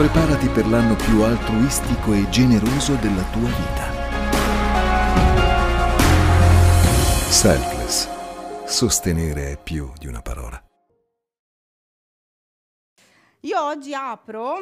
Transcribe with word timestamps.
Preparati 0.00 0.48
per 0.48 0.66
l'anno 0.66 0.96
più 0.96 1.20
altruistico 1.20 2.14
e 2.14 2.26
generoso 2.30 2.94
della 2.94 3.22
tua 3.24 3.48
vita. 3.48 3.92
Selfless. 7.28 8.08
Sostenere 8.64 9.52
è 9.52 9.62
più 9.62 9.92
di 9.98 10.06
una 10.06 10.22
parola. 10.22 10.58
Io 13.40 13.62
oggi 13.62 13.92
apro, 13.92 14.56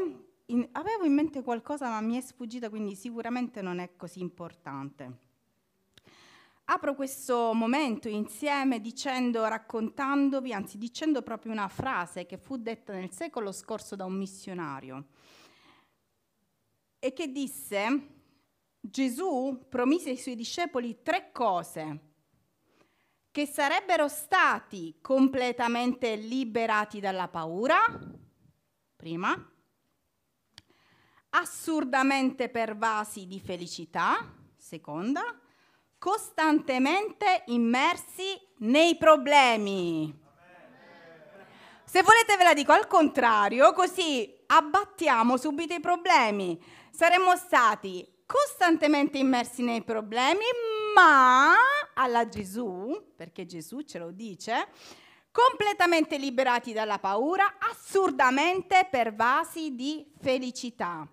in- 0.47 0.69
avevo 0.73 1.05
in 1.05 1.15
mente 1.15 1.45
qualcosa 1.45 1.89
ma 1.89 2.01
mi 2.01 2.17
è 2.17 2.21
sfuggita, 2.21 2.69
quindi 2.69 2.97
sicuramente 2.97 3.63
non 3.63 3.79
è 3.79 3.91
così 3.95 4.19
importante. 4.19 5.19
Apro 6.65 6.97
questo 6.97 7.53
momento 7.55 8.09
insieme 8.09 8.81
dicendo, 8.81 9.47
raccontandovi, 9.47 10.53
anzi 10.53 10.79
dicendo 10.79 11.23
proprio 11.23 11.53
una 11.53 11.69
frase 11.69 12.27
che 12.27 12.39
fu 12.39 12.57
detta 12.57 12.93
nel 12.93 13.13
secolo 13.13 13.53
scorso 13.53 13.95
da 13.95 14.05
un 14.05 14.15
missionario 14.15 15.05
e 16.99 17.13
che 17.13 17.29
disse, 17.29 18.09
Gesù 18.81 19.67
promise 19.69 20.11
ai 20.11 20.17
suoi 20.17 20.35
discepoli 20.35 21.03
tre 21.03 21.31
cose 21.33 22.07
che 23.31 23.47
sarebbero 23.47 24.09
stati 24.09 24.99
completamente 25.01 26.17
liberati 26.17 26.99
dalla 26.99 27.29
paura, 27.29 27.79
prima, 28.97 29.53
assurdamente 31.31 32.49
pervasi 32.49 33.27
di 33.27 33.39
felicità, 33.39 34.35
seconda, 34.57 35.23
costantemente 35.99 37.45
immersi 37.47 38.37
nei 38.59 38.97
problemi. 38.97 40.27
Se 41.85 42.03
volete 42.03 42.37
ve 42.37 42.45
la 42.45 42.55
dico 42.55 42.73
al 42.73 42.87
contrario, 42.87 43.73
così 43.73 44.37
abbattiamo 44.47 45.37
subito 45.37 45.75
i 45.75 45.81
problemi. 45.81 46.61
Saremmo 46.99 47.37
stati 47.37 48.05
costantemente 48.27 49.19
immersi 49.19 49.63
nei 49.63 49.85
problemi, 49.85 50.43
ma 50.97 51.55
alla 51.95 52.27
Gesù, 52.27 53.13
perché 53.15 53.47
Gesù 53.47 53.83
ce 53.83 54.01
lo 54.01 54.11
dice, 54.11 54.67
completamente 55.31 56.19
liberati 56.19 56.73
dalla 56.73 56.99
paura, 56.99 57.55
assurdamente 57.61 58.89
pervasi 58.91 59.77
di 59.77 60.13
felicità. 60.21 61.09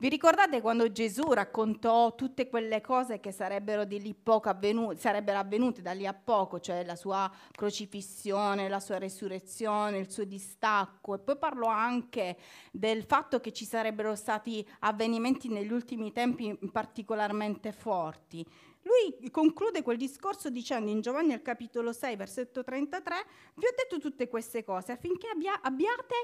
Vi 0.00 0.08
ricordate 0.08 0.62
quando 0.62 0.90
Gesù 0.90 1.30
raccontò 1.30 2.14
tutte 2.14 2.48
quelle 2.48 2.80
cose 2.80 3.20
che 3.20 3.32
sarebbero, 3.32 3.82
avvenute, 3.82 4.96
sarebbero 4.96 5.38
avvenute 5.38 5.82
da 5.82 5.92
lì 5.92 6.06
a 6.06 6.14
poco, 6.14 6.58
cioè 6.58 6.86
la 6.86 6.96
sua 6.96 7.30
crocifissione, 7.52 8.70
la 8.70 8.80
sua 8.80 8.96
resurrezione, 8.96 9.98
il 9.98 10.10
suo 10.10 10.24
distacco 10.24 11.16
e 11.16 11.18
poi 11.18 11.36
parlò 11.36 11.66
anche 11.66 12.38
del 12.72 13.04
fatto 13.04 13.40
che 13.40 13.52
ci 13.52 13.66
sarebbero 13.66 14.14
stati 14.14 14.66
avvenimenti 14.78 15.48
negli 15.48 15.70
ultimi 15.70 16.12
tempi 16.12 16.58
particolarmente 16.72 17.70
forti. 17.70 18.42
Lui 18.84 19.30
conclude 19.30 19.82
quel 19.82 19.98
discorso 19.98 20.48
dicendo 20.48 20.90
in 20.90 21.02
Giovanni 21.02 21.34
al 21.34 21.42
capitolo 21.42 21.92
6, 21.92 22.16
versetto 22.16 22.64
33, 22.64 23.16
vi 23.56 23.66
ho 23.66 23.74
detto 23.76 23.98
tutte 23.98 24.28
queste 24.28 24.64
cose 24.64 24.92
affinché 24.92 25.28
abbia, 25.28 25.60
abbiate 25.60 26.14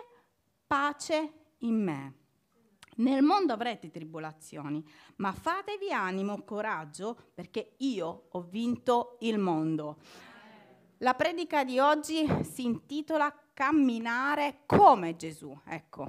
pace 0.66 1.32
in 1.58 1.82
me. 1.82 2.25
Nel 2.98 3.22
mondo 3.22 3.52
avrete 3.52 3.90
tribolazioni, 3.90 4.82
ma 5.16 5.32
fatevi 5.32 5.92
animo, 5.92 6.42
coraggio, 6.44 7.16
perché 7.34 7.74
io 7.78 8.28
ho 8.30 8.40
vinto 8.42 9.18
il 9.20 9.38
mondo. 9.38 9.98
La 10.98 11.12
predica 11.12 11.62
di 11.62 11.78
oggi 11.78 12.26
si 12.42 12.64
intitola 12.64 13.34
Camminare 13.52 14.60
come 14.64 15.16
Gesù. 15.16 15.58
Ecco, 15.64 16.04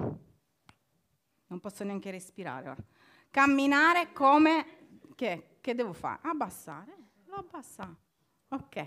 non 1.48 1.60
posso 1.60 1.84
neanche 1.84 2.10
respirare 2.10 2.70
ora. 2.70 2.84
Camminare 3.30 4.12
come... 4.12 4.76
Che, 5.14 5.58
che 5.60 5.74
devo 5.74 5.92
fare? 5.92 6.20
Abbassare? 6.22 6.96
Lo 7.26 7.36
abbassa. 7.36 7.94
Ok. 8.48 8.86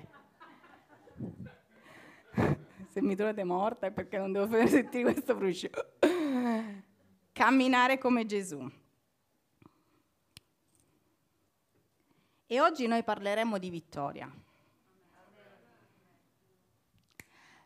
Se 2.88 3.02
mi 3.02 3.16
trovate 3.16 3.44
morta 3.44 3.86
è 3.88 3.92
perché 3.92 4.18
non 4.18 4.32
devo 4.32 4.48
sentire 4.66 5.12
questo 5.12 5.36
fruscio 5.36 5.70
camminare 7.32 7.98
come 7.98 8.26
Gesù. 8.26 8.70
E 12.46 12.60
oggi 12.60 12.86
noi 12.88 13.04
parleremo 13.04 13.58
di 13.58 13.70
vittoria. 13.70 14.30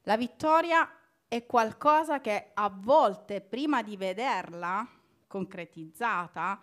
La 0.03 0.17
vittoria 0.17 0.87
è 1.27 1.45
qualcosa 1.47 2.21
che 2.21 2.51
a 2.53 2.69
volte, 2.71 3.41
prima 3.41 3.81
di 3.81 3.97
vederla 3.97 4.87
concretizzata, 5.25 6.61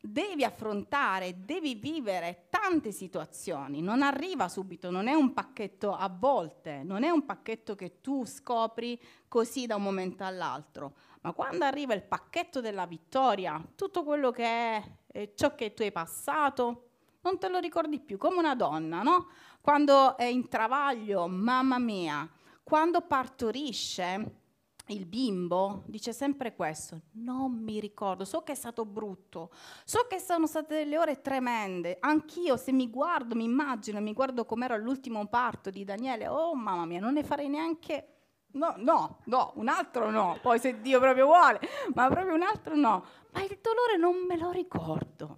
devi 0.00 0.44
affrontare, 0.44 1.44
devi 1.44 1.74
vivere 1.74 2.46
tante 2.50 2.92
situazioni. 2.92 3.80
Non 3.80 4.02
arriva 4.02 4.48
subito, 4.48 4.90
non 4.90 5.08
è 5.08 5.14
un 5.14 5.32
pacchetto 5.32 5.94
a 5.94 6.08
volte, 6.08 6.82
non 6.84 7.02
è 7.02 7.10
un 7.10 7.24
pacchetto 7.24 7.74
che 7.74 8.00
tu 8.00 8.24
scopri 8.24 9.00
così 9.28 9.66
da 9.66 9.76
un 9.76 9.82
momento 9.82 10.24
all'altro 10.24 10.94
ma 11.26 11.32
quando 11.32 11.64
arriva 11.64 11.92
il 11.92 12.04
pacchetto 12.04 12.60
della 12.60 12.86
vittoria, 12.86 13.60
tutto 13.74 14.04
quello 14.04 14.30
che 14.30 14.44
è 14.44 14.82
eh, 15.08 15.32
ciò 15.34 15.56
che 15.56 15.74
tu 15.74 15.82
hai 15.82 15.90
passato, 15.90 16.90
non 17.22 17.36
te 17.40 17.48
lo 17.48 17.58
ricordi 17.58 17.98
più, 17.98 18.16
come 18.16 18.36
una 18.36 18.54
donna, 18.54 19.02
no? 19.02 19.30
Quando 19.60 20.16
è 20.16 20.22
in 20.22 20.48
travaglio, 20.48 21.26
mamma 21.26 21.80
mia, 21.80 22.30
quando 22.62 23.00
partorisce 23.00 24.42
il 24.88 25.06
bimbo 25.06 25.82
dice 25.86 26.12
sempre 26.12 26.54
questo, 26.54 27.00
non 27.12 27.52
mi 27.52 27.80
ricordo, 27.80 28.24
so 28.24 28.42
che 28.42 28.52
è 28.52 28.54
stato 28.54 28.84
brutto, 28.84 29.50
so 29.84 30.06
che 30.08 30.20
sono 30.20 30.46
state 30.46 30.76
delle 30.76 30.96
ore 30.96 31.20
tremende, 31.20 31.96
anch'io 32.00 32.56
se 32.56 32.72
mi 32.72 32.88
guardo, 32.88 33.34
mi 33.34 33.44
immagino, 33.44 34.00
mi 34.00 34.12
guardo 34.12 34.44
com'era 34.44 34.74
all'ultimo 34.74 35.26
parto 35.26 35.70
di 35.70 35.84
Daniele, 35.84 36.28
oh 36.28 36.54
mamma 36.54 36.84
mia, 36.84 37.00
non 37.00 37.14
ne 37.14 37.24
farei 37.24 37.48
neanche 37.48 38.10
No, 38.56 38.72
no, 38.78 39.20
no, 39.24 39.52
un 39.56 39.68
altro 39.68 40.08
no, 40.08 40.38
poi 40.40 40.58
se 40.58 40.80
Dio 40.80 40.98
proprio 40.98 41.26
vuole, 41.26 41.60
ma 41.92 42.08
proprio 42.08 42.34
un 42.34 42.40
altro 42.40 42.74
no. 42.74 43.04
Ma 43.32 43.42
il 43.42 43.58
dolore 43.60 43.98
non 43.98 44.24
me 44.24 44.38
lo 44.38 44.50
ricordo. 44.50 45.36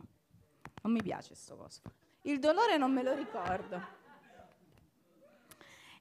Non 0.82 0.92
mi 0.92 1.02
piace 1.02 1.28
questo 1.28 1.56
coso. 1.56 1.80
Il 2.22 2.38
dolore 2.38 2.76
non 2.76 2.92
me 2.92 3.02
lo 3.02 3.14
ricordo. 3.14 3.80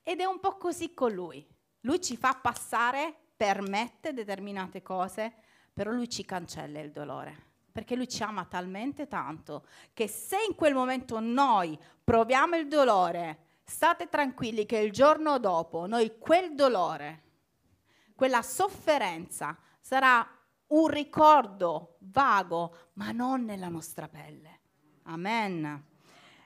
Ed 0.03 0.19
è 0.19 0.25
un 0.25 0.39
po' 0.39 0.57
così 0.57 0.93
con 0.93 1.11
lui. 1.11 1.43
Lui 1.81 1.99
ci 2.01 2.17
fa 2.17 2.37
passare, 2.39 3.26
permette 3.37 4.13
determinate 4.13 4.81
cose, 4.81 5.31
però 5.71 5.91
lui 5.91 6.09
ci 6.09 6.25
cancella 6.25 6.79
il 6.79 6.91
dolore. 6.91 7.45
Perché 7.71 7.95
lui 7.95 8.07
ci 8.07 8.23
ama 8.23 8.45
talmente 8.45 9.07
tanto 9.07 9.67
che 9.93 10.07
se 10.07 10.37
in 10.49 10.55
quel 10.55 10.73
momento 10.73 11.19
noi 11.19 11.77
proviamo 12.03 12.55
il 12.55 12.67
dolore, 12.67 13.45
state 13.63 14.09
tranquilli 14.09 14.65
che 14.65 14.79
il 14.79 14.91
giorno 14.91 15.37
dopo 15.37 15.85
noi 15.85 16.17
quel 16.17 16.55
dolore, 16.55 17.23
quella 18.15 18.41
sofferenza 18.41 19.55
sarà 19.79 20.27
un 20.67 20.87
ricordo 20.87 21.97
vago, 21.99 22.89
ma 22.93 23.11
non 23.11 23.45
nella 23.45 23.69
nostra 23.69 24.07
pelle. 24.07 24.59
Amen. 25.03 25.85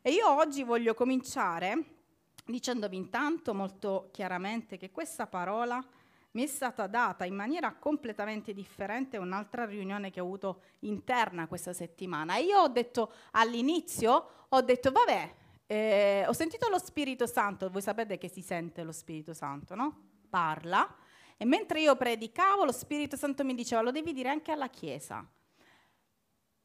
E 0.02 0.12
io 0.12 0.30
oggi 0.30 0.64
voglio 0.64 0.94
cominciare 0.94 2.00
dicendovi 2.46 2.96
intanto 2.98 3.54
molto 3.54 4.10
chiaramente 4.12 4.78
che 4.78 4.92
questa 4.92 5.28
parola 5.28 5.84
mi 6.32 6.44
è 6.44 6.48
stata 6.48 6.88
data 6.88 7.26
in 7.26 7.36
maniera 7.36 7.74
completamente 7.74 8.54
differente 8.54 9.18
un'altra 9.18 9.66
riunione 9.66 10.12
che 10.12 10.20
ho 10.20 10.24
avuto 10.24 10.62
interna 10.80 11.48
questa 11.48 11.74
settimana. 11.74 12.38
Io 12.38 12.60
ho 12.60 12.68
detto 12.68 13.14
all'inizio, 13.32 14.46
ho 14.48 14.62
detto 14.62 14.92
vabbè, 14.92 15.36
eh, 15.66 16.26
ho 16.28 16.34
sentito 16.34 16.70
lo 16.70 16.80
Spirito 16.80 17.28
Santo, 17.28 17.70
voi 17.70 17.82
sapete 17.82 18.18
che 18.18 18.30
si 18.30 18.42
sente 18.42 18.84
lo 18.84 18.92
Spirito 18.92 19.34
Santo, 19.34 19.76
no? 19.76 20.10
Parla. 20.30 20.96
E 21.38 21.46
mentre 21.46 21.82
io 21.82 21.96
predicavo, 21.96 22.66
lo 22.66 22.72
Spirito 22.72 23.18
Santo 23.18 23.44
mi 23.44 23.56
diceva, 23.56 23.82
lo 23.82 23.92
devi 23.92 24.14
dire 24.14 24.30
anche 24.30 24.52
alla 24.52 24.70
Chiesa. 24.70 25.28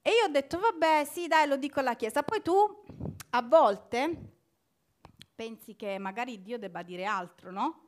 E 0.03 0.11
io 0.11 0.25
ho 0.25 0.29
detto, 0.29 0.61
vabbè, 0.61 1.05
sì, 1.05 1.27
dai, 1.27 1.49
lo 1.49 1.57
dico 1.57 1.81
alla 1.81 1.97
Chiesa. 1.97 2.23
Poi 2.23 2.43
tu, 2.43 2.53
a 3.31 3.43
volte, 3.43 4.35
pensi 5.35 5.75
che 5.77 5.99
magari 5.99 6.43
Dio 6.43 6.59
debba 6.59 6.83
dire 6.83 7.05
altro, 7.05 7.51
no? 7.51 7.86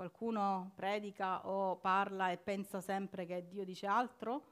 Qualcuno 0.00 0.72
predica 0.76 1.46
o 1.46 1.76
parla 1.76 2.30
e 2.30 2.38
pensa 2.38 2.80
sempre 2.80 3.26
che 3.26 3.46
Dio 3.46 3.66
dice 3.66 3.86
altro? 3.86 4.44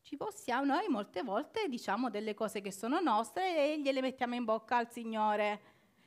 ci 0.00 0.16
possiamo, 0.16 0.64
noi 0.64 0.88
molte 0.88 1.22
volte 1.22 1.68
diciamo 1.68 2.08
delle 2.08 2.32
cose 2.32 2.62
che 2.62 2.72
sono 2.72 2.98
nostre 2.98 3.54
e 3.54 3.82
gliele 3.82 4.00
mettiamo 4.00 4.34
in 4.34 4.44
bocca 4.44 4.78
al 4.78 4.90
Signore. 4.90 5.60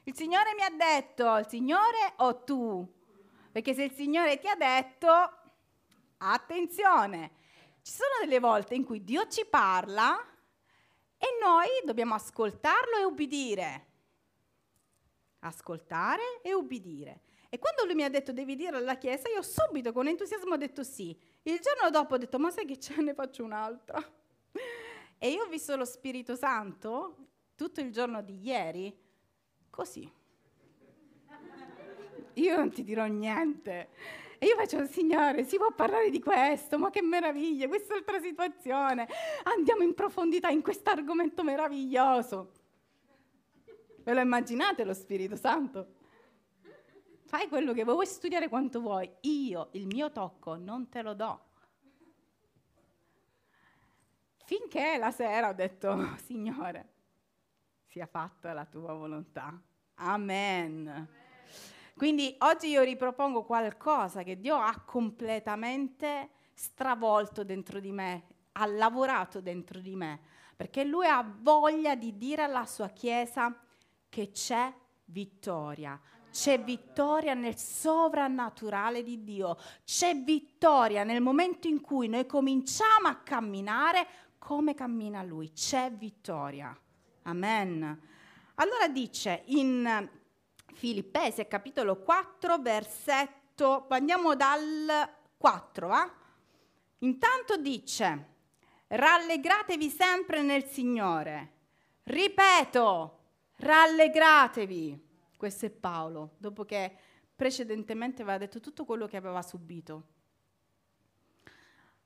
Il 0.05 0.15
Signore 0.15 0.55
mi 0.55 0.63
ha 0.63 0.71
detto, 0.71 1.37
il 1.37 1.45
Signore 1.47 2.13
o 2.15 2.43
tu? 2.43 2.91
Perché 3.51 3.75
se 3.75 3.83
il 3.83 3.91
Signore 3.91 4.39
ti 4.39 4.47
ha 4.47 4.55
detto, 4.55 5.09
attenzione, 6.17 7.33
ci 7.83 7.91
sono 7.91 8.09
delle 8.21 8.39
volte 8.39 8.73
in 8.73 8.83
cui 8.83 9.03
Dio 9.03 9.27
ci 9.27 9.45
parla 9.45 10.19
e 11.19 11.27
noi 11.39 11.67
dobbiamo 11.85 12.15
ascoltarlo 12.15 12.97
e 12.97 13.03
ubbidire. 13.03 13.85
Ascoltare 15.41 16.41
e 16.41 16.55
ubbidire. 16.55 17.29
E 17.53 17.59
quando 17.59 17.83
lui 17.83 17.95
mi 17.95 18.03
ha 18.03 18.09
detto 18.09 18.31
devi 18.31 18.55
dire 18.55 18.77
alla 18.77 18.95
Chiesa, 18.95 19.27
io 19.27 19.41
subito 19.41 19.91
con 19.91 20.07
entusiasmo 20.07 20.53
ho 20.53 20.57
detto 20.57 20.83
sì. 20.83 21.13
Il 21.43 21.59
giorno 21.59 21.89
dopo 21.89 22.13
ho 22.13 22.17
detto 22.17 22.39
ma 22.39 22.49
sai 22.49 22.65
che 22.65 22.79
ce 22.79 22.95
ne 23.01 23.13
faccio 23.13 23.43
un'altra? 23.43 24.01
E 25.17 25.29
io 25.29 25.43
ho 25.43 25.47
visto 25.47 25.75
lo 25.75 25.83
Spirito 25.83 26.37
Santo 26.37 27.17
tutto 27.55 27.81
il 27.81 27.91
giorno 27.91 28.21
di 28.21 28.39
ieri 28.41 28.97
così. 29.69 30.09
Io 32.35 32.55
non 32.55 32.71
ti 32.71 32.85
dirò 32.85 33.03
niente. 33.07 33.89
E 34.37 34.45
io 34.45 34.55
faccio, 34.55 34.85
Signore, 34.85 35.43
si 35.43 35.57
può 35.57 35.73
parlare 35.73 36.09
di 36.09 36.21
questo? 36.21 36.79
Ma 36.79 36.89
che 36.89 37.01
meraviglia, 37.01 37.67
quest'altra 37.67 38.21
situazione. 38.21 39.09
Andiamo 39.43 39.83
in 39.83 39.93
profondità 39.93 40.47
in 40.47 40.61
questo 40.61 40.89
argomento 40.89 41.43
meraviglioso. 41.43 42.53
Ve 43.97 44.13
lo 44.13 44.21
immaginate 44.21 44.85
lo 44.85 44.93
Spirito 44.93 45.35
Santo? 45.35 45.99
Fai 47.31 47.47
quello 47.47 47.71
che 47.71 47.85
vuoi, 47.85 48.05
studiare 48.05 48.49
quanto 48.49 48.81
vuoi. 48.81 49.09
Io 49.21 49.69
il 49.71 49.85
mio 49.85 50.11
tocco 50.11 50.57
non 50.57 50.89
te 50.89 51.01
lo 51.01 51.13
do. 51.13 51.39
Finché 54.43 54.97
la 54.97 55.11
sera 55.11 55.47
ho 55.47 55.53
detto, 55.53 56.09
Signore, 56.25 56.89
sia 57.87 58.05
fatta 58.05 58.51
la 58.51 58.65
tua 58.65 58.91
volontà. 58.91 59.57
Amen. 59.95 61.07
Quindi 61.95 62.35
oggi 62.39 62.67
io 62.67 62.81
ripropongo 62.81 63.45
qualcosa 63.45 64.23
che 64.23 64.37
Dio 64.37 64.57
ha 64.57 64.81
completamente 64.81 66.31
stravolto 66.53 67.45
dentro 67.45 67.79
di 67.79 67.93
me, 67.93 68.23
ha 68.51 68.65
lavorato 68.65 69.39
dentro 69.39 69.79
di 69.79 69.95
me, 69.95 70.19
perché 70.57 70.83
Lui 70.83 71.07
ha 71.07 71.25
voglia 71.25 71.95
di 71.95 72.17
dire 72.17 72.43
alla 72.43 72.65
sua 72.65 72.89
Chiesa 72.89 73.57
che 74.09 74.31
c'è 74.31 74.73
vittoria, 75.05 75.97
c'è 76.31 76.59
vittoria 76.61 77.33
nel 77.33 77.57
sovrannaturale 77.57 79.03
di 79.03 79.23
Dio, 79.23 79.57
c'è 79.83 80.15
vittoria 80.15 81.03
nel 81.03 81.21
momento 81.21 81.67
in 81.67 81.81
cui 81.81 82.07
noi 82.07 82.25
cominciamo 82.25 83.07
a 83.07 83.15
camminare 83.15 84.07
come 84.37 84.73
cammina 84.73 85.21
Lui, 85.21 85.51
c'è 85.51 85.91
vittoria. 85.91 86.75
Amen. 87.23 88.01
Allora 88.55 88.87
dice 88.87 89.43
in 89.47 90.09
Filippesi 90.73 91.45
capitolo 91.47 91.97
4 91.97 92.57
versetto, 92.57 93.85
andiamo 93.89 94.35
dal 94.35 95.09
4, 95.37 95.87
va? 95.87 96.11
Intanto 96.99 97.57
dice, 97.57 98.27
rallegratevi 98.87 99.89
sempre 99.89 100.41
nel 100.41 100.65
Signore. 100.65 101.51
Ripeto, 102.03 103.19
rallegratevi. 103.57 105.09
Questo 105.41 105.65
è 105.65 105.71
Paolo, 105.71 106.35
dopo 106.37 106.65
che 106.65 106.95
precedentemente 107.35 108.21
aveva 108.21 108.37
detto 108.37 108.59
tutto 108.59 108.85
quello 108.85 109.07
che 109.07 109.17
aveva 109.17 109.41
subito. 109.41 110.03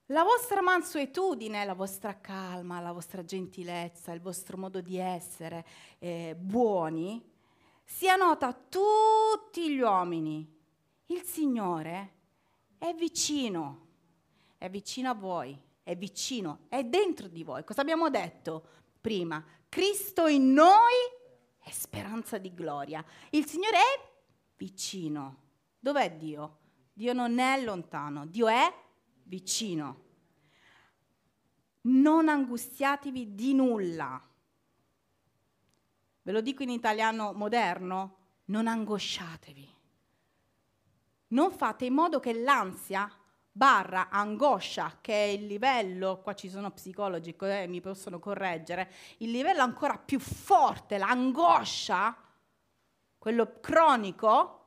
La 0.06 0.24
vostra 0.24 0.62
mansuetudine, 0.62 1.66
la 1.66 1.74
vostra 1.74 2.22
calma, 2.22 2.80
la 2.80 2.94
vostra 2.94 3.26
gentilezza, 3.26 4.14
il 4.14 4.22
vostro 4.22 4.56
modo 4.56 4.80
di 4.80 4.96
essere 4.96 5.66
eh, 6.00 6.34
buoni, 6.40 7.22
sia 7.84 8.16
nota 8.16 8.48
a 8.48 8.54
tutti 8.54 9.70
gli 9.70 9.82
uomini. 9.82 10.50
Il 11.08 11.24
Signore 11.24 12.14
è 12.78 12.94
vicino, 12.94 13.88
è 14.58 14.70
vicino 14.70 15.10
a 15.10 15.14
voi, 15.14 15.62
è 15.84 15.94
vicino, 15.98 16.60
è 16.70 16.86
dentro 16.86 17.28
di 17.28 17.44
voi. 17.44 17.66
Cosa 17.66 17.82
abbiamo 17.82 18.10
detto 18.10 18.66
prima? 19.02 19.44
Cristo 19.68 20.28
in 20.28 20.54
noi 20.54 20.94
è 21.66 21.72
speranza 21.72 22.38
di 22.38 22.54
gloria. 22.54 23.04
Il 23.32 23.48
Signore 23.48 23.78
è 23.78 24.10
vicino. 24.56 25.42
Dov'è 25.80 26.16
Dio? 26.16 26.60
Dio 26.94 27.12
non 27.12 27.40
è 27.40 27.60
lontano, 27.64 28.28
Dio 28.28 28.48
è 28.48 28.72
vicino. 29.24 30.04
Non 31.82 32.30
angustiatevi 32.30 33.34
di 33.34 33.56
nulla. 33.56 34.22
Ve 36.22 36.32
lo 36.32 36.42
dico 36.42 36.62
in 36.62 36.70
italiano 36.70 37.34
moderno, 37.34 38.18
non 38.46 38.68
angosciatevi. 38.68 39.74
Non 41.30 41.52
fate 41.52 41.86
in 41.86 41.94
modo 41.96 42.20
che 42.20 42.34
l'ansia 42.34 43.12
barra 43.58 44.10
angoscia, 44.10 44.98
che 45.00 45.14
è 45.14 45.28
il 45.28 45.46
livello, 45.46 46.20
qua 46.22 46.34
ci 46.34 46.50
sono 46.50 46.72
psicologi 46.72 47.38
che 47.38 47.62
eh, 47.62 47.68
mi 47.68 47.80
possono 47.80 48.20
correggere, 48.20 48.92
il 49.20 49.32
livello 49.32 49.62
ancora 49.62 49.98
più 49.98 50.20
forte, 50.20 50.98
l'angoscia, 50.98 52.18
quello 53.18 53.60
cronico, 53.62 54.66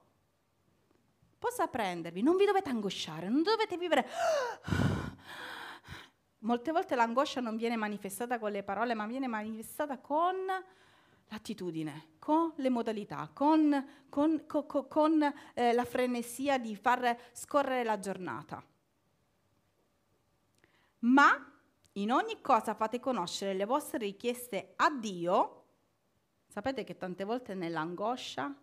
possa 1.38 1.66
prendervi. 1.66 2.22
Non 2.22 2.36
vi 2.36 2.46
dovete 2.46 2.70
angosciare, 2.70 3.28
non 3.28 3.42
dovete 3.42 3.76
vivere... 3.76 4.08
Molte 6.42 6.72
volte 6.72 6.94
l'angoscia 6.94 7.40
non 7.40 7.56
viene 7.56 7.76
manifestata 7.76 8.38
con 8.38 8.52
le 8.52 8.62
parole, 8.62 8.94
ma 8.94 9.06
viene 9.06 9.26
manifestata 9.26 9.98
con 9.98 10.34
l'attitudine, 11.26 12.12
con 12.18 12.52
le 12.56 12.70
modalità, 12.70 13.28
con, 13.34 14.06
con, 14.08 14.44
con, 14.46 14.86
con 14.88 15.34
eh, 15.52 15.72
la 15.74 15.84
frenesia 15.84 16.56
di 16.56 16.74
far 16.74 17.18
scorrere 17.32 17.82
la 17.84 17.98
giornata 17.98 18.64
ma 21.00 21.52
in 21.92 22.12
ogni 22.12 22.40
cosa 22.40 22.74
fate 22.74 23.00
conoscere 23.00 23.54
le 23.54 23.64
vostre 23.64 23.98
richieste 23.98 24.74
a 24.76 24.90
Dio. 24.90 25.64
Sapete 26.46 26.84
che 26.84 26.96
tante 26.96 27.24
volte 27.24 27.54
nell'angoscia 27.54 28.54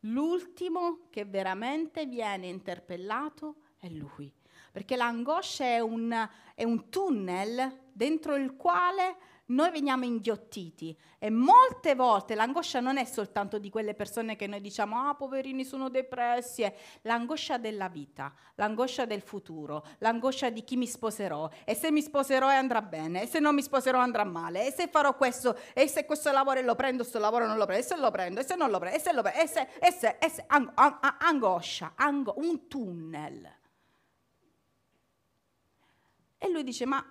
l'ultimo 0.00 1.06
che 1.10 1.24
veramente 1.24 2.06
viene 2.06 2.48
interpellato 2.48 3.56
è 3.78 3.88
Lui, 3.88 4.32
perché 4.70 4.96
l'angoscia 4.96 5.64
è 5.64 5.80
un, 5.80 6.28
è 6.54 6.64
un 6.64 6.88
tunnel 6.88 7.90
dentro 7.92 8.36
il 8.36 8.56
quale 8.56 9.16
noi 9.52 9.70
veniamo 9.70 10.04
inghiottiti 10.04 10.96
e 11.18 11.30
molte 11.30 11.94
volte 11.94 12.34
l'angoscia 12.34 12.80
non 12.80 12.96
è 12.96 13.04
soltanto 13.04 13.58
di 13.58 13.70
quelle 13.70 13.94
persone 13.94 14.34
che 14.34 14.46
noi 14.46 14.60
diciamo 14.60 15.08
ah 15.08 15.14
poverini 15.14 15.64
sono 15.64 15.88
depressi, 15.88 16.70
l'angoscia 17.02 17.58
della 17.58 17.88
vita, 17.88 18.32
l'angoscia 18.56 19.04
del 19.04 19.20
futuro, 19.20 19.86
l'angoscia 19.98 20.50
di 20.50 20.64
chi 20.64 20.76
mi 20.76 20.86
sposerò 20.86 21.48
e 21.64 21.74
se 21.74 21.90
mi 21.90 22.02
sposerò 22.02 22.48
andrà 22.48 22.82
bene 22.82 23.22
e 23.22 23.26
se 23.26 23.38
non 23.38 23.54
mi 23.54 23.62
sposerò 23.62 23.98
andrà 23.98 24.24
male 24.24 24.66
e 24.66 24.72
se 24.72 24.88
farò 24.88 25.14
questo 25.16 25.56
e 25.74 25.86
se 25.86 26.04
questo 26.06 26.32
lavoro 26.32 26.60
lo 26.62 26.74
prendo, 26.74 27.02
questo 27.02 27.18
lavoro 27.18 27.46
non 27.46 27.58
lo 27.58 27.66
prendo 27.66 27.84
e 27.84 27.88
se 27.88 27.96
lo 27.96 28.10
prendo 28.10 28.40
e 28.40 28.44
se 28.44 28.56
non 28.56 28.70
lo 28.70 28.78
prendo 28.78 28.96
e 28.96 29.00
se 29.00 29.12
lo 29.12 29.22
prendo 29.22 29.40
e 29.40 29.46
se, 29.46 29.68
e 29.78 29.92
se, 29.92 30.16
e 30.18 30.28
se 30.30 30.44
ang- 30.48 30.72
ang- 30.74 31.16
angoscia, 31.20 31.92
ang- 31.96 32.32
un 32.36 32.68
tunnel. 32.68 33.60
E 36.38 36.48
lui 36.48 36.64
dice 36.64 36.86
ma 36.86 37.04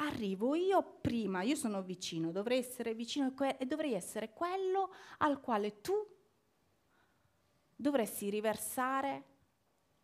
arrivo 0.00 0.54
io 0.54 0.82
prima, 1.00 1.42
io 1.42 1.54
sono 1.54 1.82
vicino, 1.82 2.30
dovrei 2.30 2.58
essere 2.58 2.94
vicino 2.94 3.34
e 3.58 3.66
dovrei 3.66 3.94
essere 3.94 4.32
quello 4.32 4.92
al 5.18 5.40
quale 5.40 5.80
tu 5.80 5.94
dovresti 7.74 8.30
riversare 8.30 9.24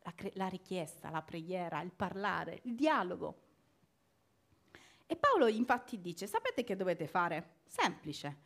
la, 0.02 0.14
la 0.34 0.48
richiesta, 0.48 1.10
la 1.10 1.22
preghiera, 1.22 1.80
il 1.80 1.92
parlare, 1.92 2.60
il 2.64 2.74
dialogo. 2.74 3.42
E 5.06 5.16
Paolo 5.16 5.46
infatti 5.46 6.00
dice, 6.00 6.26
sapete 6.26 6.64
che 6.64 6.76
dovete 6.76 7.06
fare? 7.06 7.60
Semplice, 7.66 8.38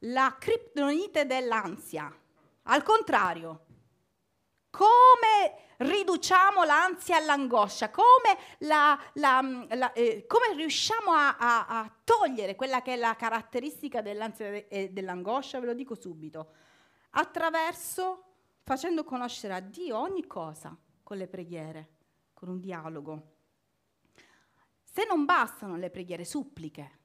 la 0.00 0.36
criptonite 0.38 1.26
dell'ansia. 1.26 2.12
Al 2.68 2.82
contrario, 2.82 3.65
come 4.76 5.64
riduciamo 5.78 6.64
l'ansia 6.64 7.18
e 7.18 7.24
l'angoscia, 7.24 7.90
come, 7.90 8.36
la, 8.58 8.98
la, 9.14 9.66
la, 9.70 9.92
eh, 9.94 10.26
come 10.26 10.54
riusciamo 10.54 11.12
a, 11.12 11.38
a, 11.38 11.66
a, 11.66 11.92
togliere 12.04 12.54
quella 12.56 12.82
che 12.82 12.92
è 12.92 12.96
la 12.96 13.16
caratteristica 13.16 14.02
dell'ansia 14.02 14.68
e 14.68 14.90
dell'angoscia, 14.92 15.60
ve 15.60 15.66
lo 15.66 15.74
dico 15.74 15.94
subito, 15.94 16.52
attraverso 17.10 18.24
facendo 18.62 19.02
conoscere 19.02 19.54
a 19.54 19.60
Dio 19.60 19.98
ogni 19.98 20.26
cosa 20.26 20.76
con 21.02 21.16
le 21.16 21.26
preghiere, 21.26 21.88
con 22.34 22.50
un 22.50 22.60
dialogo. 22.60 23.34
Se 24.82 25.06
non 25.06 25.24
bastano 25.24 25.76
le 25.76 25.88
preghiere, 25.88 26.26
suppliche, 26.26 26.98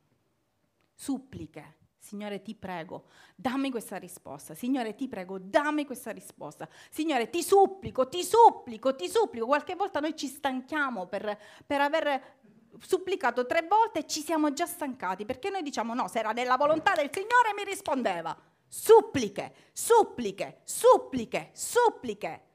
suppliche 0.93 1.77
Signore, 2.01 2.41
ti 2.41 2.55
prego, 2.55 3.05
dammi 3.35 3.69
questa 3.69 3.97
risposta. 3.97 4.55
Signore, 4.55 4.95
ti 4.95 5.07
prego, 5.07 5.37
dammi 5.37 5.85
questa 5.85 6.09
risposta. 6.09 6.67
Signore, 6.89 7.29
ti 7.29 7.43
supplico, 7.43 8.09
ti 8.09 8.23
supplico, 8.23 8.95
ti 8.95 9.07
supplico. 9.07 9.45
Qualche 9.45 9.75
volta 9.75 9.99
noi 9.99 10.15
ci 10.15 10.25
stanchiamo 10.25 11.05
per, 11.05 11.39
per 11.65 11.79
aver 11.79 12.39
supplicato 12.79 13.45
tre 13.45 13.67
volte 13.67 13.99
e 13.99 14.07
ci 14.07 14.21
siamo 14.21 14.51
già 14.51 14.65
stancati 14.65 15.25
perché 15.25 15.51
noi 15.51 15.61
diciamo 15.61 15.93
no, 15.93 16.07
se 16.07 16.19
era 16.19 16.31
nella 16.31 16.57
volontà 16.57 16.95
del 16.95 17.11
Signore 17.13 17.53
mi 17.55 17.63
rispondeva. 17.63 18.35
Suppliche, 18.67 19.53
suppliche, 19.71 20.61
suppliche, 20.63 21.51
suppliche. 21.53 22.45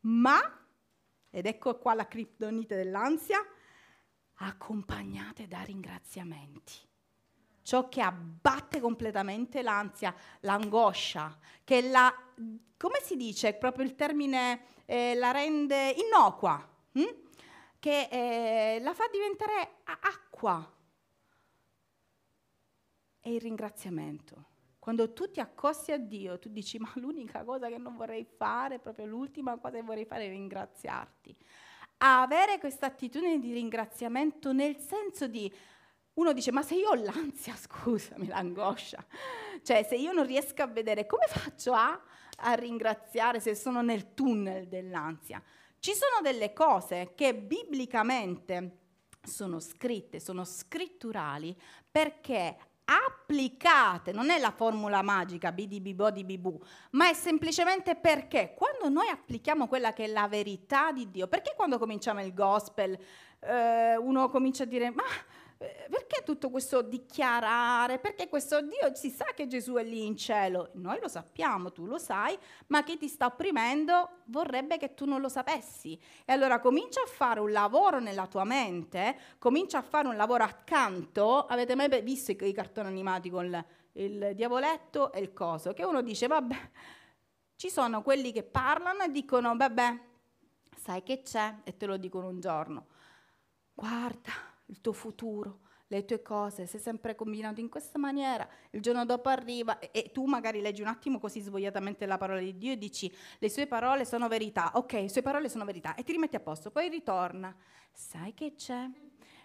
Ma, 0.00 0.38
ed 1.30 1.46
ecco 1.46 1.78
qua 1.78 1.94
la 1.94 2.06
criptonite 2.06 2.76
dell'ansia, 2.76 3.38
accompagnate 4.34 5.48
da 5.48 5.62
ringraziamenti 5.62 6.85
ciò 7.66 7.88
che 7.88 8.00
abbatte 8.00 8.78
completamente 8.78 9.60
l'ansia, 9.60 10.14
l'angoscia, 10.42 11.36
che 11.64 11.80
la, 11.80 12.14
come 12.76 13.00
si 13.02 13.16
dice, 13.16 13.54
proprio 13.54 13.84
il 13.84 13.96
termine 13.96 14.84
eh, 14.84 15.16
la 15.16 15.32
rende 15.32 15.90
innocua, 15.90 16.64
hm? 16.92 17.02
che 17.80 18.08
eh, 18.08 18.78
la 18.80 18.94
fa 18.94 19.08
diventare 19.10 19.78
acqua. 19.82 20.74
È 23.18 23.28
il 23.28 23.40
ringraziamento. 23.40 24.44
Quando 24.78 25.12
tu 25.12 25.28
ti 25.32 25.40
accosti 25.40 25.90
a 25.90 25.98
Dio, 25.98 26.38
tu 26.38 26.48
dici, 26.48 26.78
ma 26.78 26.92
l'unica 26.94 27.42
cosa 27.42 27.66
che 27.66 27.78
non 27.78 27.96
vorrei 27.96 28.24
fare, 28.24 28.78
proprio 28.78 29.06
l'ultima 29.06 29.58
cosa 29.58 29.74
che 29.74 29.82
vorrei 29.82 30.04
fare 30.04 30.26
è 30.26 30.28
ringraziarti. 30.28 31.36
avere 31.98 32.60
questa 32.60 32.86
attitudine 32.86 33.40
di 33.40 33.52
ringraziamento 33.52 34.52
nel 34.52 34.76
senso 34.76 35.26
di, 35.26 35.52
uno 36.16 36.32
dice, 36.32 36.50
ma 36.52 36.62
se 36.62 36.74
io 36.74 36.90
ho 36.90 36.94
l'ansia, 36.94 37.54
scusami, 37.56 38.26
l'angoscia, 38.26 39.04
cioè 39.62 39.84
se 39.84 39.96
io 39.96 40.12
non 40.12 40.26
riesco 40.26 40.62
a 40.62 40.66
vedere, 40.66 41.06
come 41.06 41.26
faccio 41.28 41.72
a, 41.72 42.00
a 42.38 42.52
ringraziare 42.54 43.40
se 43.40 43.54
sono 43.54 43.82
nel 43.82 44.14
tunnel 44.14 44.68
dell'ansia? 44.68 45.42
Ci 45.78 45.92
sono 45.92 46.20
delle 46.22 46.52
cose 46.52 47.12
che 47.14 47.34
biblicamente 47.34 48.78
sono 49.22 49.60
scritte, 49.60 50.20
sono 50.20 50.44
scritturali, 50.44 51.56
perché 51.90 52.56
applicate, 52.86 54.12
non 54.12 54.30
è 54.30 54.38
la 54.38 54.52
formula 54.52 55.02
magica 55.02 55.50
bidibibo 55.50 56.60
ma 56.92 57.08
è 57.10 57.14
semplicemente 57.14 57.96
perché 57.96 58.54
quando 58.54 58.88
noi 58.88 59.08
applichiamo 59.08 59.66
quella 59.66 59.92
che 59.92 60.04
è 60.04 60.06
la 60.06 60.28
verità 60.28 60.92
di 60.92 61.10
Dio, 61.10 61.26
perché 61.26 61.52
quando 61.56 61.78
cominciamo 61.78 62.22
il 62.22 62.32
gospel 62.32 62.96
eh, 63.40 63.96
uno 63.96 64.28
comincia 64.28 64.62
a 64.62 64.66
dire 64.66 64.90
ma 64.90 65.04
perché 65.56 66.22
tutto 66.22 66.50
questo 66.50 66.82
dichiarare? 66.82 67.98
Perché 67.98 68.28
questo 68.28 68.60
Dio 68.60 68.94
si 68.94 69.08
sa 69.08 69.24
che 69.34 69.46
Gesù 69.46 69.74
è 69.74 69.82
lì 69.82 70.04
in 70.04 70.16
cielo? 70.16 70.70
Noi 70.74 70.98
lo 71.00 71.08
sappiamo, 71.08 71.72
tu 71.72 71.86
lo 71.86 71.96
sai, 71.96 72.36
ma 72.66 72.82
chi 72.82 72.98
ti 72.98 73.08
sta 73.08 73.26
opprimendo 73.26 74.22
vorrebbe 74.26 74.76
che 74.76 74.92
tu 74.92 75.06
non 75.06 75.22
lo 75.22 75.30
sapessi. 75.30 75.98
E 76.26 76.32
allora 76.32 76.60
comincia 76.60 77.00
a 77.00 77.06
fare 77.06 77.40
un 77.40 77.52
lavoro 77.52 78.00
nella 78.00 78.26
tua 78.26 78.44
mente, 78.44 79.18
comincia 79.38 79.78
a 79.78 79.82
fare 79.82 80.08
un 80.08 80.16
lavoro 80.16 80.44
accanto. 80.44 81.46
Avete 81.46 81.74
mai 81.74 82.02
visto 82.02 82.32
i, 82.32 82.38
i 82.40 82.52
cartoni 82.52 82.88
animati 82.88 83.30
con 83.30 83.46
il, 83.46 83.64
il 83.92 84.32
diavoletto 84.34 85.10
e 85.10 85.20
il 85.20 85.32
coso? 85.32 85.72
Che 85.72 85.84
uno 85.84 86.02
dice, 86.02 86.26
vabbè, 86.26 86.70
ci 87.56 87.70
sono 87.70 88.02
quelli 88.02 88.30
che 88.30 88.42
parlano 88.42 89.04
e 89.04 89.10
dicono, 89.10 89.56
vabbè, 89.56 90.00
sai 90.76 91.02
che 91.02 91.22
c'è? 91.22 91.60
E 91.64 91.78
te 91.78 91.86
lo 91.86 91.96
dicono 91.96 92.28
un 92.28 92.40
giorno. 92.40 92.88
Guarda, 93.72 94.32
il 94.66 94.80
tuo 94.80 94.92
futuro, 94.92 95.60
le 95.88 96.04
tue 96.04 96.20
cose, 96.22 96.66
sei 96.66 96.80
sempre 96.80 97.14
combinato 97.14 97.60
in 97.60 97.68
questa 97.68 97.98
maniera, 97.98 98.48
il 98.70 98.80
giorno 98.80 99.04
dopo 99.04 99.28
arriva 99.28 99.78
e, 99.78 99.90
e, 99.92 100.10
tu 100.12 100.24
magari 100.24 100.60
leggi 100.60 100.82
un 100.82 100.88
attimo 100.88 101.18
così 101.18 101.40
svogliatamente 101.40 102.06
la 102.06 102.18
parola 102.18 102.40
di 102.40 102.56
Dio 102.56 102.72
e 102.72 102.78
dici 102.78 103.12
le 103.38 103.48
sue 103.48 103.66
parole 103.66 104.04
sono 104.04 104.26
verità, 104.28 104.72
ok, 104.74 104.92
le 104.92 105.08
sue 105.08 105.22
parole 105.22 105.48
sono 105.48 105.64
verità. 105.64 105.94
E 105.94 106.02
ti 106.02 106.12
rimetti 106.12 106.36
a 106.36 106.40
posto, 106.40 106.70
poi 106.70 106.88
ritorna, 106.88 107.54
sai 107.92 108.34
che 108.34 108.54
c'è? 108.56 108.88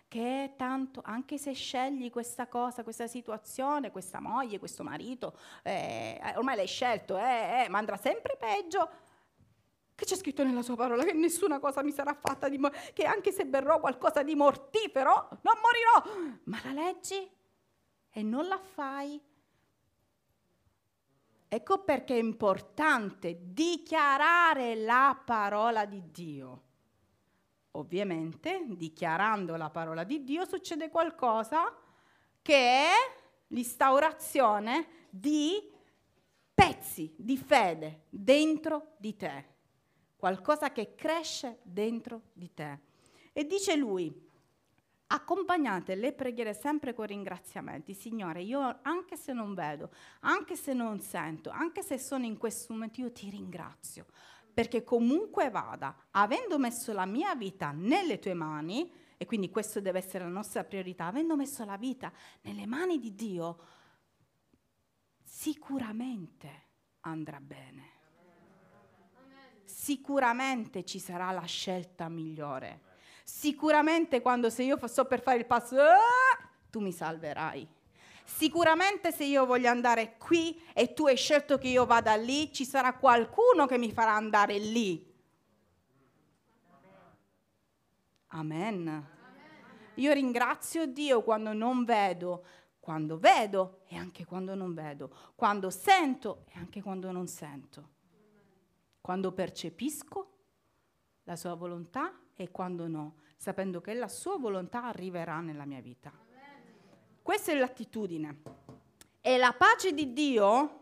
Che 0.07 0.53
tanto, 0.57 1.01
anche 1.05 1.37
se 1.37 1.53
scegli 1.53 2.09
questa 2.09 2.47
cosa, 2.47 2.83
questa 2.83 3.07
situazione, 3.07 3.91
questa 3.91 4.19
moglie, 4.19 4.59
questo 4.59 4.83
marito, 4.83 5.37
eh, 5.63 6.19
ormai 6.35 6.57
l'hai 6.57 6.67
scelto, 6.67 7.17
eh, 7.17 7.63
eh, 7.63 7.69
ma 7.69 7.77
andrà 7.77 7.95
sempre 7.95 8.35
peggio, 8.37 8.89
che 10.01 10.08
c'è 10.08 10.15
scritto 10.15 10.43
nella 10.43 10.63
sua 10.63 10.75
parola 10.75 11.03
che 11.03 11.13
nessuna 11.13 11.60
cosa 11.60 11.84
mi 11.84 11.91
sarà 11.91 12.15
fatta 12.15 12.50
di 12.50 12.58
mo- 12.58 12.72
che 12.93 13.05
anche 13.05 13.31
se 13.31 13.46
berrò 13.46 13.79
qualcosa 13.79 14.24
di 14.24 14.34
mortifero 14.34 15.29
non 15.43 15.53
morirò. 15.62 16.39
Ma 16.46 16.60
la 16.63 16.72
leggi 16.72 17.29
e 18.10 18.24
non 18.24 18.48
la 18.48 18.58
fai. 18.58 19.22
Ecco 21.48 21.84
perché 21.84 22.15
è 22.15 22.20
importante 22.20 23.38
dichiarare 23.41 24.74
la 24.74 25.22
parola 25.24 25.86
di 25.86 26.01
Dio. 26.10 26.63
Ovviamente, 27.74 28.63
dichiarando 28.70 29.55
la 29.55 29.70
parola 29.70 30.03
di 30.03 30.24
Dio 30.24 30.46
succede 30.46 30.89
qualcosa 30.89 31.72
che 32.41 32.55
è 32.55 32.93
l'instaurazione 33.50 35.08
di 35.12 35.72
pezzi 36.55 37.13
di 37.15 37.38
fede 37.38 38.05
dentro 38.10 38.96
di 38.98 39.15
te 39.15 39.51
qualcosa 40.21 40.71
che 40.71 40.93
cresce 40.93 41.61
dentro 41.63 42.25
di 42.33 42.53
te. 42.53 42.77
E 43.33 43.47
dice 43.47 43.75
lui, 43.75 44.29
accompagnate 45.07 45.95
le 45.95 46.13
preghiere 46.13 46.53
sempre 46.53 46.93
con 46.93 47.07
ringraziamenti. 47.07 47.95
Signore, 47.95 48.43
io 48.43 48.81
anche 48.83 49.17
se 49.17 49.33
non 49.33 49.55
vedo, 49.55 49.89
anche 50.19 50.55
se 50.55 50.73
non 50.73 50.99
sento, 50.99 51.49
anche 51.49 51.81
se 51.81 51.97
sono 51.97 52.25
in 52.25 52.37
questo 52.37 52.71
momento, 52.71 53.01
io 53.01 53.11
ti 53.11 53.31
ringrazio. 53.31 54.05
Perché 54.53 54.83
comunque 54.83 55.49
vada, 55.49 56.09
avendo 56.11 56.59
messo 56.59 56.93
la 56.93 57.07
mia 57.07 57.33
vita 57.33 57.71
nelle 57.71 58.19
tue 58.19 58.35
mani, 58.35 58.93
e 59.17 59.25
quindi 59.25 59.49
questo 59.49 59.81
deve 59.81 59.97
essere 59.97 60.25
la 60.25 60.29
nostra 60.29 60.63
priorità, 60.63 61.07
avendo 61.07 61.35
messo 61.35 61.65
la 61.65 61.77
vita 61.77 62.13
nelle 62.41 62.67
mani 62.67 62.99
di 62.99 63.15
Dio, 63.15 63.57
sicuramente 65.23 66.67
andrà 66.99 67.39
bene 67.39 67.90
sicuramente 69.81 70.85
ci 70.85 71.00
sarà 71.00 71.31
la 71.31 71.45
scelta 71.45 72.07
migliore. 72.07 72.81
Sicuramente 73.23 74.21
quando 74.21 74.51
se 74.51 74.61
io 74.61 74.77
sto 74.88 75.05
per 75.05 75.23
fare 75.23 75.39
il 75.39 75.47
passo, 75.47 75.75
ah, 75.81 76.50
tu 76.69 76.79
mi 76.81 76.91
salverai. 76.91 77.67
Sicuramente 78.23 79.11
se 79.11 79.23
io 79.23 79.43
voglio 79.47 79.69
andare 79.69 80.17
qui 80.19 80.61
e 80.73 80.93
tu 80.93 81.07
hai 81.07 81.17
scelto 81.17 81.57
che 81.57 81.67
io 81.67 81.88
vada 81.88 82.13
lì, 82.15 82.53
ci 82.53 82.63
sarà 82.63 82.93
qualcuno 82.93 83.65
che 83.65 83.79
mi 83.79 83.91
farà 83.91 84.13
andare 84.13 84.59
lì. 84.59 85.03
Amen. 88.27 89.07
Io 89.95 90.13
ringrazio 90.13 90.85
Dio 90.85 91.23
quando 91.23 91.53
non 91.53 91.85
vedo, 91.85 92.45
quando 92.79 93.17
vedo 93.17 93.81
e 93.88 93.97
anche 93.97 94.25
quando 94.25 94.53
non 94.53 94.75
vedo, 94.75 95.33
quando 95.35 95.71
sento 95.71 96.45
e 96.50 96.59
anche 96.59 96.83
quando 96.83 97.11
non 97.11 97.27
sento 97.27 98.00
quando 99.01 99.31
percepisco 99.31 100.38
la 101.24 101.36
sua 101.36 101.55
volontà 101.55 102.17
e 102.36 102.51
quando 102.51 102.88
no, 102.88 103.15
sapendo 103.36 103.81
che 103.81 103.93
la 103.93 104.08
sua 104.08 104.38
volontà 104.38 104.86
arriverà 104.86 105.41
nella 105.41 105.65
mia 105.65 105.81
vita. 105.81 106.12
Questa 107.22 107.51
è 107.51 107.58
l'attitudine. 107.58 108.41
E 109.20 109.38
la 109.38 109.53
pace 109.53 109.93
di 109.93 110.13
Dio, 110.13 110.79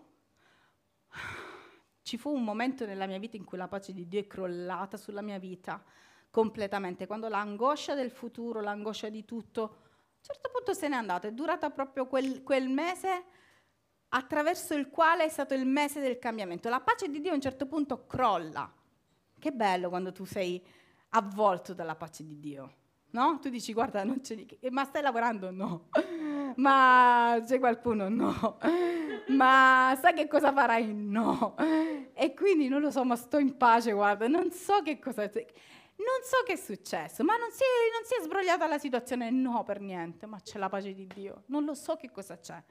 ci 2.01 2.17
fu 2.17 2.33
un 2.33 2.43
momento 2.43 2.85
nella 2.85 3.05
mia 3.05 3.19
vita 3.19 3.37
in 3.37 3.43
cui 3.43 3.57
la 3.57 3.67
pace 3.67 3.93
di 3.93 4.07
Dio 4.07 4.19
è 4.19 4.27
crollata 4.27 4.97
sulla 4.97 5.21
mia 5.21 5.37
vita 5.37 5.83
completamente, 6.29 7.07
quando 7.07 7.27
l'angoscia 7.27 7.95
del 7.95 8.11
futuro, 8.11 8.61
l'angoscia 8.61 9.09
di 9.09 9.25
tutto, 9.25 9.61
a 9.63 9.65
un 9.65 10.21
certo 10.21 10.49
punto 10.51 10.73
se 10.73 10.87
n'è 10.87 10.95
andata, 10.95 11.27
è 11.27 11.31
durata 11.31 11.69
proprio 11.69 12.07
quel, 12.07 12.43
quel 12.43 12.69
mese 12.69 13.25
attraverso 14.09 14.73
il 14.73 14.89
quale 14.89 15.25
è 15.25 15.29
stato 15.29 15.53
il 15.53 15.65
mese 15.65 16.01
del 16.01 16.19
cambiamento. 16.19 16.69
La 16.69 16.81
pace 16.81 17.09
di 17.09 17.21
Dio 17.21 17.31
a 17.31 17.35
un 17.35 17.41
certo 17.41 17.67
punto 17.67 18.05
crolla. 18.05 18.71
Che 19.37 19.51
bello 19.51 19.89
quando 19.89 20.11
tu 20.11 20.25
sei 20.25 20.63
avvolto 21.09 21.73
dalla 21.73 21.95
pace 21.95 22.25
di 22.25 22.39
Dio. 22.39 22.73
No? 23.11 23.39
Tu 23.41 23.49
dici, 23.49 23.73
guarda, 23.73 24.03
non 24.03 24.21
c'è 24.21 24.35
di 24.35 24.59
Ma 24.69 24.85
stai 24.85 25.01
lavorando? 25.01 25.51
No. 25.51 25.89
Ma 26.57 27.41
c'è 27.45 27.59
qualcuno? 27.59 28.09
No. 28.09 28.59
Ma 29.29 29.97
sai 29.99 30.13
che 30.13 30.27
cosa 30.27 30.51
farai? 30.51 30.93
No. 30.93 31.55
E 32.13 32.33
quindi 32.33 32.67
non 32.67 32.81
lo 32.81 32.91
so, 32.91 33.05
ma 33.05 33.15
sto 33.15 33.37
in 33.37 33.55
pace, 33.55 33.91
guarda, 33.91 34.27
non 34.27 34.51
so 34.51 34.81
che 34.81 34.99
cosa... 34.99 35.21
Non 35.21 36.21
so 36.23 36.43
che 36.45 36.53
è 36.53 36.55
successo, 36.55 37.23
ma 37.23 37.35
non 37.35 37.51
si, 37.51 37.61
è, 37.61 37.91
non 37.93 38.05
si 38.05 38.15
è 38.15 38.23
sbrogliata 38.23 38.67
la 38.67 38.77
situazione? 38.77 39.29
No, 39.29 39.63
per 39.63 39.81
niente, 39.81 40.25
ma 40.25 40.39
c'è 40.39 40.57
la 40.57 40.69
pace 40.69 40.93
di 40.93 41.05
Dio. 41.05 41.43
Non 41.47 41.65
lo 41.65 41.73
so 41.73 41.95
che 41.95 42.09
cosa 42.09 42.37
c'è. 42.37 42.61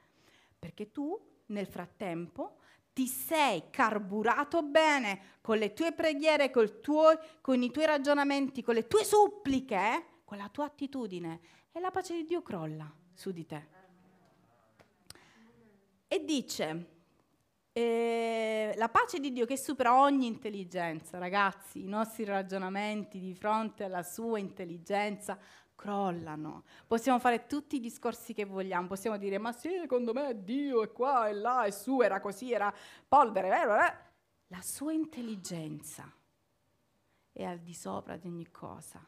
Perché 0.59 0.91
tu 0.91 1.17
nel 1.47 1.65
frattempo 1.65 2.57
ti 2.93 3.07
sei 3.07 3.69
carburato 3.69 4.61
bene 4.61 5.37
con 5.41 5.57
le 5.57 5.73
tue 5.73 5.93
preghiere, 5.93 6.51
tuo, 6.81 7.17
con 7.39 7.63
i 7.63 7.71
tuoi 7.71 7.85
ragionamenti, 7.85 8.61
con 8.61 8.75
le 8.75 8.87
tue 8.87 9.05
suppliche, 9.05 10.19
con 10.25 10.37
la 10.37 10.49
tua 10.49 10.65
attitudine 10.65 11.39
e 11.71 11.79
la 11.79 11.91
pace 11.91 12.13
di 12.13 12.25
Dio 12.25 12.41
crolla 12.41 12.93
su 13.13 13.31
di 13.31 13.45
te. 13.45 13.67
E 16.07 16.25
dice, 16.25 16.99
eh, 17.71 18.73
la 18.75 18.89
pace 18.89 19.19
di 19.19 19.31
Dio 19.31 19.45
che 19.45 19.57
supera 19.57 20.01
ogni 20.01 20.25
intelligenza, 20.25 21.17
ragazzi, 21.19 21.83
i 21.83 21.87
nostri 21.87 22.25
ragionamenti 22.25 23.19
di 23.19 23.33
fronte 23.33 23.85
alla 23.85 24.03
sua 24.03 24.39
intelligenza 24.39 25.39
crollano. 25.79 26.63
Possiamo 26.85 27.19
fare 27.19 27.45
tutti 27.45 27.77
i 27.77 27.79
discorsi 27.79 28.33
che 28.33 28.43
vogliamo, 28.43 28.87
possiamo 28.87 29.15
dire 29.17 29.37
ma 29.37 29.53
sì, 29.53 29.69
secondo 29.79 30.11
me 30.11 30.43
Dio 30.43 30.83
è 30.83 30.91
qua 30.91 31.29
e 31.29 31.33
là 31.33 31.63
e 31.63 31.71
su, 31.71 32.01
era 32.01 32.19
così, 32.19 32.51
era 32.51 32.73
polvere, 33.07 33.47
vero? 33.47 33.75
Eh? 33.77 33.95
La 34.47 34.61
sua 34.61 34.91
intelligenza 34.91 36.11
è 37.31 37.43
al 37.45 37.59
di 37.59 37.73
sopra 37.73 38.17
di 38.17 38.27
ogni 38.27 38.51
cosa. 38.51 39.01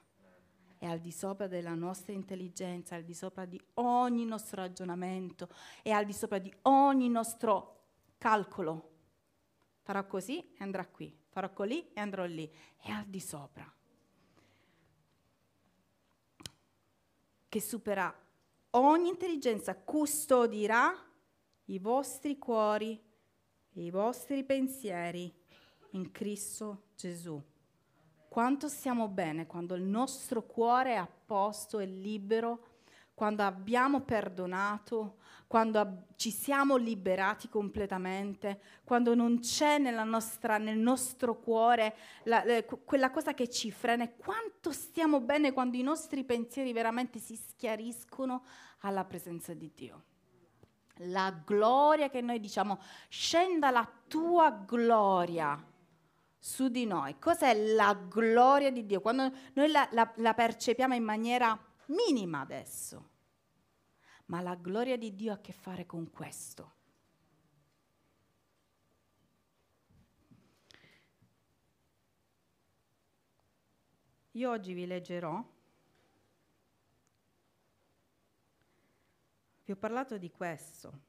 è 0.78 0.86
al 0.88 1.00
di 1.00 1.12
sopra 1.12 1.48
della 1.48 1.76
nostra 1.76 2.14
intelligenza, 2.14 2.96
è 2.96 3.00
al 3.00 3.04
di 3.04 3.14
sopra 3.14 3.44
di 3.46 3.62
ogni 3.76 4.26
nostro 4.26 4.62
ragionamento, 4.62 5.50
è 5.84 5.92
al 5.92 6.06
di 6.06 6.14
sopra 6.14 6.40
di 6.40 6.52
ogni 6.64 7.10
nostro 7.10 7.84
calcolo. 8.18 8.90
Farò 9.82 10.08
così 10.08 10.40
e 10.40 10.64
andrà 10.64 10.88
qui, 10.88 11.14
farò 11.30 11.52
così 11.52 11.92
e 11.92 12.00
andrò 12.00 12.24
lì, 12.24 12.50
è 12.78 12.92
al 12.92 13.06
di 13.06 13.20
sopra. 13.20 13.72
Che 17.52 17.60
supera 17.60 18.18
ogni 18.70 19.10
intelligenza, 19.10 19.76
custodirà 19.76 20.90
i 21.66 21.80
vostri 21.80 22.38
cuori 22.38 22.98
e 23.74 23.84
i 23.84 23.90
vostri 23.90 24.46
pensieri 24.46 25.30
in 25.90 26.12
Cristo 26.12 26.84
Gesù. 26.96 27.44
Quanto 28.30 28.70
stiamo 28.70 29.10
bene 29.10 29.48
quando 29.48 29.76
il 29.76 29.82
nostro 29.82 30.46
cuore 30.46 30.92
è 30.92 30.96
a 30.96 31.06
posto 31.06 31.80
e 31.80 31.86
libero, 31.88 32.71
quando 33.22 33.44
abbiamo 33.44 34.00
perdonato, 34.02 35.18
quando 35.46 35.78
ab- 35.78 36.06
ci 36.16 36.32
siamo 36.32 36.76
liberati 36.76 37.50
completamente, 37.50 38.60
quando 38.84 39.14
non 39.14 39.42
c'è 39.42 39.78
nostra, 39.78 40.58
nel 40.58 40.80
nostro 40.80 41.38
cuore 41.38 41.96
la, 42.24 42.42
la, 42.44 42.64
quella 42.64 43.12
cosa 43.12 43.36
che 43.36 43.48
ci 43.48 43.70
frena. 43.70 44.10
Quanto 44.10 44.72
stiamo 44.72 45.22
bene 45.22 45.52
quando 45.52 45.78
i 45.78 45.84
nostri 45.84 46.24
pensieri 46.24 46.74
veramente 46.74 47.20
si 47.20 47.36
schiariscono 47.36 48.44
alla 48.80 49.06
presenza 49.06 49.54
di 49.54 49.72
Dio 49.72 50.04
la 51.06 51.32
gloria 51.46 52.10
che 52.10 52.22
noi 52.22 52.40
diciamo, 52.40 52.80
scenda 53.08 53.70
la 53.70 53.88
tua 54.08 54.50
gloria 54.50 55.64
su 56.40 56.70
di 56.70 56.86
noi. 56.86 57.20
Cos'è 57.20 57.54
la 57.76 57.94
gloria 57.94 58.72
di 58.72 58.86
Dio? 58.88 59.00
Quando 59.00 59.32
noi 59.54 59.70
la, 59.70 59.88
la, 59.92 60.12
la 60.16 60.34
percepiamo 60.34 60.94
in 60.96 61.04
maniera 61.04 61.58
minima 61.92 62.42
adesso, 62.42 63.10
ma 64.32 64.40
la 64.40 64.56
gloria 64.56 64.98
di 64.98 65.14
Dio 65.14 65.34
ha 65.34 65.36
a 65.36 65.42
che 65.42 65.52
fare 65.52 65.86
con 65.86 66.10
questo. 66.10 66.80
Io 74.32 74.50
oggi 74.50 74.72
vi 74.72 74.86
leggerò, 74.86 75.44
vi 79.66 79.72
ho 79.74 79.76
parlato 79.76 80.18
di 80.18 80.32
questo 80.32 81.02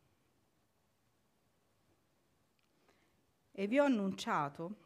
e 3.52 3.68
vi 3.68 3.78
ho 3.78 3.84
annunciato 3.84 4.76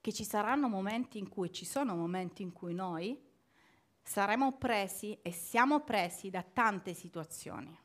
che 0.00 0.12
ci 0.12 0.22
saranno 0.22 0.68
momenti 0.68 1.18
in 1.18 1.28
cui, 1.28 1.52
ci 1.52 1.64
sono 1.64 1.96
momenti 1.96 2.42
in 2.42 2.52
cui 2.52 2.74
noi 2.74 3.32
saremo 4.04 4.52
presi 4.52 5.18
e 5.22 5.32
siamo 5.32 5.80
presi 5.80 6.30
da 6.30 6.42
tante 6.42 6.94
situazioni. 6.94 7.76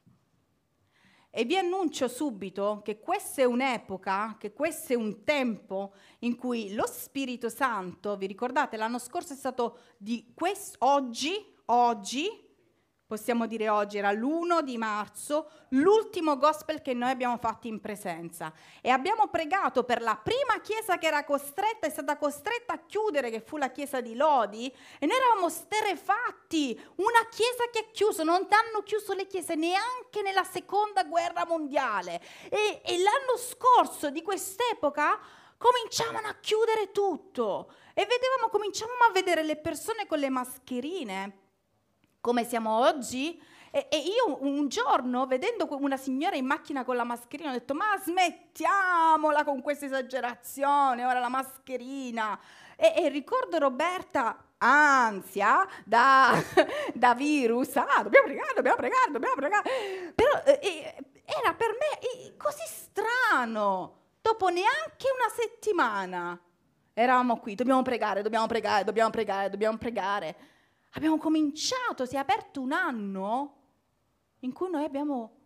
E 1.32 1.46
vi 1.46 1.56
annuncio 1.56 2.08
subito 2.08 2.82
che 2.84 3.00
questa 3.00 3.42
è 3.42 3.46
un'epoca, 3.46 4.36
che 4.40 4.52
questo 4.52 4.94
è 4.94 4.96
un 4.96 5.24
tempo 5.24 5.94
in 6.20 6.36
cui 6.36 6.74
lo 6.74 6.88
Spirito 6.88 7.50
Santo, 7.50 8.18
vi 8.18 8.26
ricordate, 8.26 8.78
l'anno 8.78 8.98
scorso 8.98 9.34
è 9.34 9.36
stato 9.36 9.80
di 9.98 10.32
questo, 10.34 10.78
oggi, 10.86 11.34
oggi, 11.66 12.28
possiamo 13.10 13.48
dire 13.48 13.70
oggi, 13.70 13.98
era 13.98 14.12
l'1 14.12 14.62
di 14.62 14.78
marzo, 14.78 15.50
l'ultimo 15.70 16.38
gospel 16.38 16.80
che 16.84 16.94
noi 16.94 17.10
abbiamo 17.10 17.38
fatto 17.38 17.66
in 17.66 17.82
presenza. 17.82 18.54
E 18.82 18.92
abbiamo 18.92 19.30
pregato 19.30 19.84
per 19.84 20.04
la 20.04 20.16
prima 20.16 20.62
chiesa 20.62 21.00
che 21.00 21.08
era 21.08 21.24
costretta, 21.24 21.88
è 21.88 21.90
stata 21.90 22.18
costretta 22.18 22.74
a 22.74 22.86
chiudere, 22.86 23.32
che 23.32 23.42
fu 23.42 23.58
la 23.58 23.72
chiesa 23.72 24.00
di 24.00 24.14
Lodi, 24.14 24.72
e 25.00 25.08
noi 25.08 25.18
eravamo 25.18 25.50
sterefatti, 25.50 26.80
una 26.98 27.28
chiesa 27.32 27.64
che 27.72 27.80
ha 27.80 27.92
chiuso, 27.92 28.22
non 28.22 28.46
hanno 28.48 28.84
chiuso 28.84 29.16
le 29.16 29.26
chiese 29.26 29.56
neanche 29.56 30.22
nella 30.22 30.44
seconda 30.44 31.04
guerra 31.04 31.48
mondiale. 31.48 32.22
E, 32.48 32.82
e 32.86 32.98
l'anno 33.00 33.38
scorso 33.38 34.12
di 34.12 34.22
quest'epoca 34.22 35.20
cominciavano 35.58 36.28
a 36.28 36.36
chiudere 36.40 36.92
tutto 36.92 37.74
e 37.96 38.06
vedevamo, 38.06 38.50
cominciavamo 38.52 39.06
a 39.10 39.12
vedere 39.12 39.42
le 39.42 39.58
persone 39.58 40.06
con 40.06 40.20
le 40.20 40.30
mascherine 40.30 41.48
come 42.22 42.46
siamo 42.46 42.80
oggi. 42.80 43.42
E, 43.72 43.88
e, 43.90 43.98
io 43.98 44.38
un 44.42 44.68
giorno, 44.68 45.28
vedendo 45.28 45.68
una 45.80 45.98
signora 45.98 46.36
in 46.36 46.46
macchina 46.46 46.84
con 46.84 46.96
la 46.96 47.04
mascherina, 47.04 47.50
ho 47.50 47.54
detto: 47.54 47.74
Ma 47.74 47.98
smettiamola 48.04 49.44
con 49.44 49.62
questa 49.62 49.86
esagerazione, 49.86 51.06
ora 51.06 51.20
la 51.20 51.30
mascherina. 51.30 52.40
E, 52.76 52.94
e 52.96 53.10
ricordo 53.10 53.58
Roberta, 53.60 54.44
ansia 54.58 55.68
da, 55.86 56.42
da, 56.94 57.14
virus. 57.14 57.76
Ah, 57.76 58.02
dobbiamo 58.02 58.28
pregare, 58.28 58.54
dobbiamo 58.56 58.78
pregare, 58.78 59.12
dobbiamo 59.12 59.36
pregare. 59.36 60.14
Però 60.16 60.44
eh, 60.46 60.96
era 61.26 61.54
per 61.54 61.70
me 61.70 62.38
così 62.38 62.64
strano. 62.66 63.98
Dopo 64.22 64.50
neanche 64.50 65.08
una 65.16 65.30
settimana 65.36 66.40
eravamo 66.94 67.38
qui, 67.38 67.56
dobbiamo 67.56 67.82
pregare, 67.82 68.22
dobbiamo 68.22 68.48
pregare, 68.48 68.84
dobbiamo 68.84 69.10
pregare, 69.10 69.50
dobbiamo 69.50 69.78
pregare. 69.78 70.36
Abbiamo 70.94 71.18
cominciato, 71.18 72.06
si 72.06 72.16
è 72.16 72.18
aperto 72.18 72.62
un 72.62 72.72
anno 72.72 73.58
in 74.40 74.54
cui 74.54 74.70
noi 74.70 74.84
abbiamo 74.84 75.38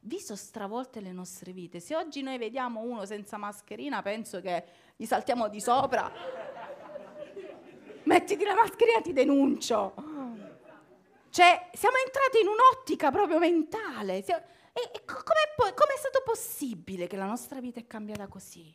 visto 0.00 0.34
stravolte 0.36 1.00
le 1.00 1.12
nostre 1.12 1.52
vite. 1.52 1.80
Se 1.80 1.94
oggi 1.94 2.22
noi 2.22 2.38
vediamo 2.38 2.80
uno 2.80 3.04
senza 3.04 3.36
mascherina, 3.36 4.02
penso 4.02 4.40
che 4.40 4.64
gli 4.96 5.04
saltiamo 5.04 5.48
di 5.48 5.60
sopra. 5.60 6.10
Mettiti 8.04 8.44
la 8.44 8.54
mascherina, 8.54 9.00
ti 9.00 9.12
denuncio. 9.12 9.94
Cioè, 11.30 11.70
siamo 11.74 11.96
entrati 12.04 12.40
in 12.40 12.48
un'ottica 12.48 13.10
proprio 13.10 13.38
mentale. 13.38 14.24
E, 14.24 14.24
e 14.24 15.04
com'è, 15.04 15.74
com'è 15.74 15.96
stato 15.96 16.22
possibile 16.24 17.06
che 17.06 17.16
la 17.16 17.26
nostra 17.26 17.60
vita 17.60 17.78
è 17.78 17.86
cambiata 17.86 18.26
così? 18.26 18.74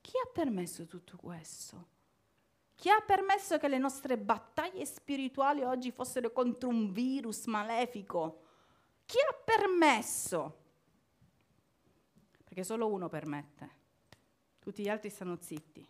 Chi 0.00 0.12
ha 0.22 0.30
permesso 0.32 0.86
tutto 0.86 1.16
questo? 1.16 1.94
Chi 2.76 2.90
ha 2.90 3.00
permesso 3.00 3.56
che 3.58 3.68
le 3.68 3.78
nostre 3.78 4.18
battaglie 4.18 4.84
spirituali 4.84 5.62
oggi 5.62 5.90
fossero 5.90 6.30
contro 6.30 6.68
un 6.68 6.92
virus 6.92 7.46
malefico? 7.46 8.42
Chi 9.06 9.16
ha 9.18 9.34
permesso? 9.34 10.64
Perché 12.44 12.62
solo 12.64 12.86
uno 12.88 13.08
permette, 13.08 13.70
tutti 14.58 14.82
gli 14.82 14.90
altri 14.90 15.08
stanno 15.08 15.38
zitti. 15.40 15.88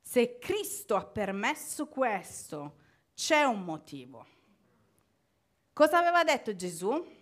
Se 0.00 0.38
Cristo 0.38 0.96
ha 0.96 1.04
permesso 1.04 1.86
questo, 1.88 2.78
c'è 3.14 3.44
un 3.44 3.62
motivo. 3.64 4.26
Cosa 5.74 5.98
aveva 5.98 6.24
detto 6.24 6.54
Gesù? 6.54 7.20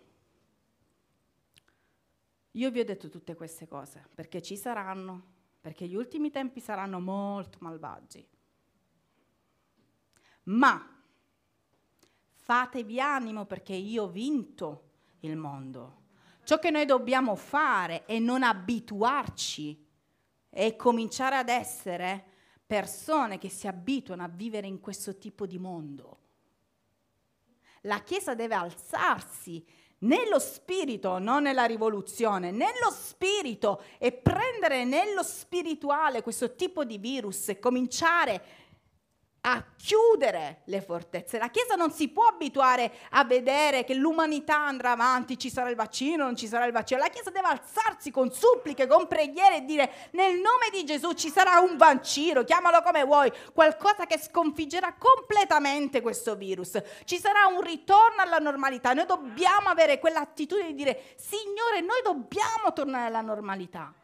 Io 2.52 2.70
vi 2.70 2.80
ho 2.80 2.84
detto 2.84 3.08
tutte 3.08 3.34
queste 3.34 3.66
cose 3.66 4.08
perché 4.14 4.42
ci 4.42 4.56
saranno 4.56 5.38
perché 5.60 5.86
gli 5.86 5.94
ultimi 5.94 6.30
tempi 6.30 6.60
saranno 6.60 7.00
molto 7.00 7.58
malvagi. 7.60 8.26
Ma 10.44 10.98
fatevi 12.32 13.00
animo 13.00 13.44
perché 13.44 13.74
io 13.74 14.04
ho 14.04 14.08
vinto 14.08 14.88
il 15.20 15.36
mondo. 15.36 15.98
Ciò 16.42 16.58
che 16.58 16.70
noi 16.70 16.86
dobbiamo 16.86 17.36
fare 17.36 18.06
è 18.06 18.18
non 18.18 18.42
abituarci 18.42 19.86
e 20.48 20.76
cominciare 20.76 21.36
ad 21.36 21.48
essere 21.48 22.24
persone 22.66 23.38
che 23.38 23.48
si 23.48 23.66
abituano 23.66 24.24
a 24.24 24.28
vivere 24.28 24.66
in 24.66 24.80
questo 24.80 25.18
tipo 25.18 25.46
di 25.46 25.58
mondo. 25.58 26.18
La 27.82 28.00
Chiesa 28.02 28.34
deve 28.34 28.54
alzarsi 28.54 29.64
nello 30.00 30.38
spirito, 30.38 31.18
non 31.18 31.42
nella 31.42 31.64
rivoluzione, 31.64 32.50
nello 32.50 32.90
spirito. 32.90 33.82
E 33.98 34.12
prendere 34.12 34.84
nello 34.84 35.22
spirituale 35.22 36.22
questo 36.22 36.54
tipo 36.54 36.84
di 36.84 36.98
virus 36.98 37.48
e 37.48 37.58
cominciare 37.58 38.42
a 39.42 39.64
chiudere 39.76 40.60
le 40.64 40.82
fortezze. 40.82 41.38
La 41.38 41.48
Chiesa 41.48 41.74
non 41.74 41.90
si 41.90 42.08
può 42.08 42.26
abituare 42.26 42.92
a 43.10 43.24
vedere 43.24 43.84
che 43.84 43.94
l'umanità 43.94 44.56
andrà 44.56 44.90
avanti, 44.90 45.38
ci 45.38 45.50
sarà 45.50 45.70
il 45.70 45.76
vaccino, 45.76 46.24
non 46.24 46.36
ci 46.36 46.46
sarà 46.46 46.66
il 46.66 46.72
vaccino. 46.72 47.00
La 47.00 47.08
Chiesa 47.08 47.30
deve 47.30 47.48
alzarsi 47.48 48.10
con 48.10 48.30
suppliche, 48.30 48.86
con 48.86 49.06
preghiere 49.06 49.56
e 49.56 49.64
dire 49.64 49.90
nel 50.12 50.34
nome 50.34 50.68
di 50.72 50.84
Gesù 50.84 51.12
ci 51.12 51.30
sarà 51.30 51.60
un 51.60 51.76
vaccino, 51.76 52.44
chiamalo 52.44 52.82
come 52.82 53.04
vuoi, 53.04 53.32
qualcosa 53.54 54.04
che 54.06 54.18
sconfiggerà 54.18 54.94
completamente 54.98 56.02
questo 56.02 56.34
virus. 56.34 56.78
Ci 57.04 57.18
sarà 57.18 57.46
un 57.46 57.62
ritorno 57.62 58.20
alla 58.20 58.38
normalità. 58.38 58.92
Noi 58.92 59.06
dobbiamo 59.06 59.68
avere 59.68 59.98
quell'attitudine 59.98 60.68
di 60.68 60.74
dire 60.74 61.14
Signore, 61.16 61.80
noi 61.80 62.02
dobbiamo 62.02 62.72
tornare 62.74 63.06
alla 63.06 63.22
normalità. 63.22 63.94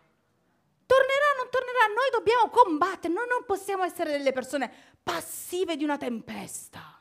Tornerà, 0.87 1.35
non 1.37 1.51
tornerà, 1.51 1.87
noi 1.89 2.11
dobbiamo 2.13 2.49
combattere, 2.49 3.13
noi 3.13 3.27
non 3.29 3.45
possiamo 3.45 3.83
essere 3.83 4.13
delle 4.13 4.31
persone 4.31 4.95
passive 5.07 5.77
di 5.77 5.85
una 5.85 5.97
tempesta. 5.97 7.01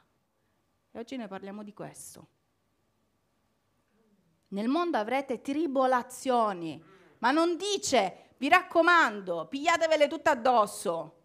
E 0.91 0.99
oggi 0.99 1.17
ne 1.17 1.27
parliamo 1.27 1.63
di 1.63 1.73
questo. 1.73 2.27
Nel 4.49 4.67
mondo 4.67 4.97
avrete 4.97 5.41
tribolazioni, 5.41 6.79
ma 7.17 7.31
non 7.31 7.57
dice, 7.57 8.35
vi 8.37 8.47
raccomando, 8.47 9.47
pigliatevele 9.47 10.07
tutte 10.07 10.29
addosso. 10.29 11.23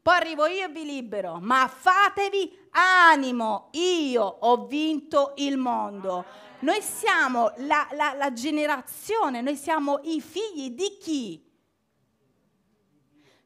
poi 0.00 0.16
arrivo 0.16 0.46
io 0.46 0.64
e 0.64 0.68
vi 0.70 0.86
libero, 0.86 1.38
ma 1.38 1.68
fatevi 1.68 2.68
animo, 2.70 3.68
io 3.72 4.22
ho 4.22 4.66
vinto 4.66 5.34
il 5.36 5.58
mondo. 5.58 6.24
Noi 6.60 6.80
siamo 6.80 7.52
la, 7.58 7.86
la, 7.92 8.14
la 8.14 8.32
generazione, 8.32 9.42
noi 9.42 9.56
siamo 9.56 10.00
i 10.04 10.22
figli 10.22 10.70
di 10.70 10.96
chi? 10.98 11.44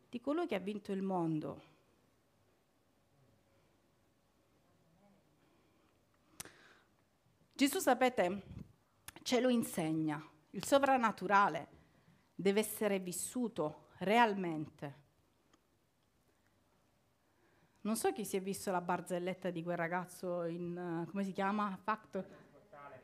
Di 0.09 0.21
colui 0.21 0.47
che 0.47 0.55
ha 0.55 0.61
vinto 0.61 0.93
il 0.93 1.03
mondo. 1.03 1.70
Gesù, 7.61 7.79
sapete, 7.79 8.43
ce 9.21 9.39
lo 9.39 9.51
insegna. 9.51 10.19
Il 10.53 10.65
sovrannaturale 10.65 11.69
deve 12.35 12.61
essere 12.61 12.99
vissuto 13.01 13.89
realmente. 13.99 14.95
Non 17.83 17.97
so 17.97 18.13
chi 18.13 18.25
si 18.25 18.39
è 18.39 18.41
visto 18.41 18.71
la 18.71 18.81
barzelletta 18.81 19.51
di 19.51 19.63
quel 19.63 19.77
ragazzo 19.77 20.45
in, 20.45 21.05
come 21.11 21.23
si 21.23 21.33
chiama? 21.33 21.79
Factor? 21.83 22.27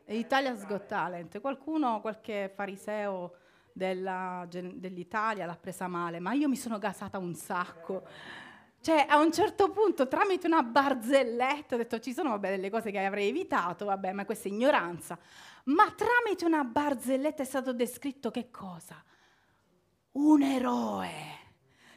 Italia's 0.06 0.64
Got 0.64 0.86
Talent. 0.86 1.38
Qualcuno, 1.42 2.00
qualche 2.00 2.50
fariseo 2.54 3.36
della, 3.74 4.46
dell'Italia 4.48 5.44
l'ha 5.44 5.58
presa 5.58 5.86
male, 5.86 6.18
ma 6.18 6.32
io 6.32 6.48
mi 6.48 6.56
sono 6.56 6.78
gasata 6.78 7.18
un 7.18 7.34
sacco. 7.34 8.06
Cioè, 8.86 9.04
a 9.08 9.18
un 9.18 9.32
certo 9.32 9.70
punto, 9.70 10.06
tramite 10.06 10.46
una 10.46 10.62
barzelletta, 10.62 11.74
ho 11.74 11.78
detto 11.78 11.98
ci 11.98 12.12
sono 12.12 12.28
vabbè, 12.28 12.50
delle 12.50 12.70
cose 12.70 12.92
che 12.92 13.04
avrei 13.04 13.30
evitato, 13.30 13.84
vabbè, 13.86 14.12
ma 14.12 14.24
questa 14.24 14.48
è 14.48 14.52
ignoranza. 14.52 15.18
Ma 15.64 15.90
tramite 15.90 16.44
una 16.44 16.62
barzelletta 16.62 17.42
è 17.42 17.46
stato 17.46 17.72
descritto 17.72 18.30
che 18.30 18.48
cosa? 18.48 19.02
Un 20.12 20.40
eroe 20.40 21.34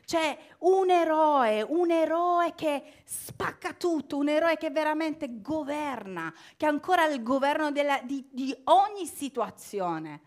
c'è 0.04 0.36
un 0.62 0.90
eroe, 0.90 1.62
un 1.62 1.92
eroe 1.92 2.56
che 2.56 2.82
spacca 3.04 3.74
tutto, 3.74 4.18
un 4.18 4.28
eroe 4.28 4.58
che 4.58 4.72
veramente 4.72 5.42
governa, 5.42 6.34
che 6.58 6.66
ha 6.66 6.70
ancora 6.70 7.06
il 7.06 7.22
governo 7.22 7.72
della, 7.72 8.02
di, 8.02 8.28
di 8.32 8.52
ogni 8.64 9.06
situazione. 9.06 10.22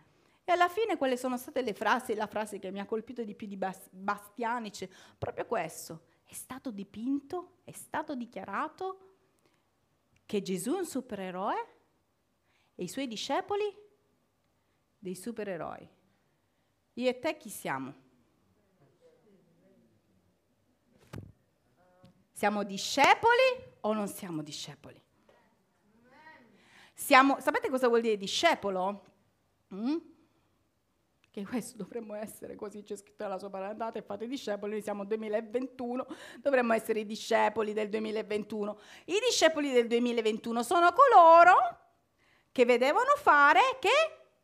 E 0.45 0.53
alla 0.53 0.69
fine 0.69 0.97
quelle 0.97 1.17
sono 1.17 1.37
state 1.37 1.63
le 1.63 1.75
frasi, 1.75 2.15
la 2.15 2.29
frase 2.29 2.61
che 2.61 2.71
mi 2.71 2.79
ha 2.79 2.87
colpito 2.87 3.25
di 3.25 3.35
più 3.35 3.49
di 3.49 3.59
Bastianic, 3.91 4.89
proprio 5.19 5.47
questo. 5.47 6.11
È 6.33 6.35
stato 6.35 6.71
dipinto, 6.71 7.59
è 7.63 7.73
stato 7.73 8.15
dichiarato 8.15 9.17
che 10.25 10.41
Gesù 10.41 10.73
è 10.73 10.79
un 10.79 10.87
supereroe 10.87 11.67
e 12.75 12.85
i 12.85 12.89
suoi 12.89 13.07
discepoli 13.07 13.63
dei 14.99 15.15
supereroi. 15.15 15.87
Io 16.95 17.07
e 17.11 17.19
te 17.19 17.37
chi 17.37 17.51
siamo? 17.51 17.95
Siamo 22.33 22.65
discepoli 22.65 23.77
o 23.81 23.93
non 23.93 24.09
siamo 24.09 24.41
discepoli? 24.41 25.05
Siamo, 26.95 27.41
sapete 27.41 27.69
cosa 27.69 27.89
vuol 27.89 28.01
dire 28.01 28.17
discepolo? 28.17 29.05
Mm? 29.75 29.97
Che 31.33 31.47
questo 31.47 31.79
dovremmo 31.79 32.15
essere, 32.15 32.57
così 32.57 32.83
c'è 32.83 32.95
scritto 32.95 33.23
nella 33.23 33.39
sua 33.39 33.49
parola, 33.49 33.71
andate 33.71 34.01
e 34.01 34.03
fate 34.03 34.27
discepoli, 34.27 34.73
noi 34.73 34.83
siamo 34.83 34.99
nel 34.99 35.09
2021, 35.17 36.07
dovremmo 36.43 36.75
essere 36.75 37.01
i 37.01 37.07
discepoli 37.07 37.73
del 37.73 37.89
2021. 37.89 38.79
I 39.07 39.19
discepoli 39.27 39.73
del 39.73 39.87
2021 39.87 40.63
sono 40.63 40.93
coloro 40.93 41.79
che 42.53 42.67
vedevano 42.67 43.15
fare, 43.17 43.61
che 43.81 43.89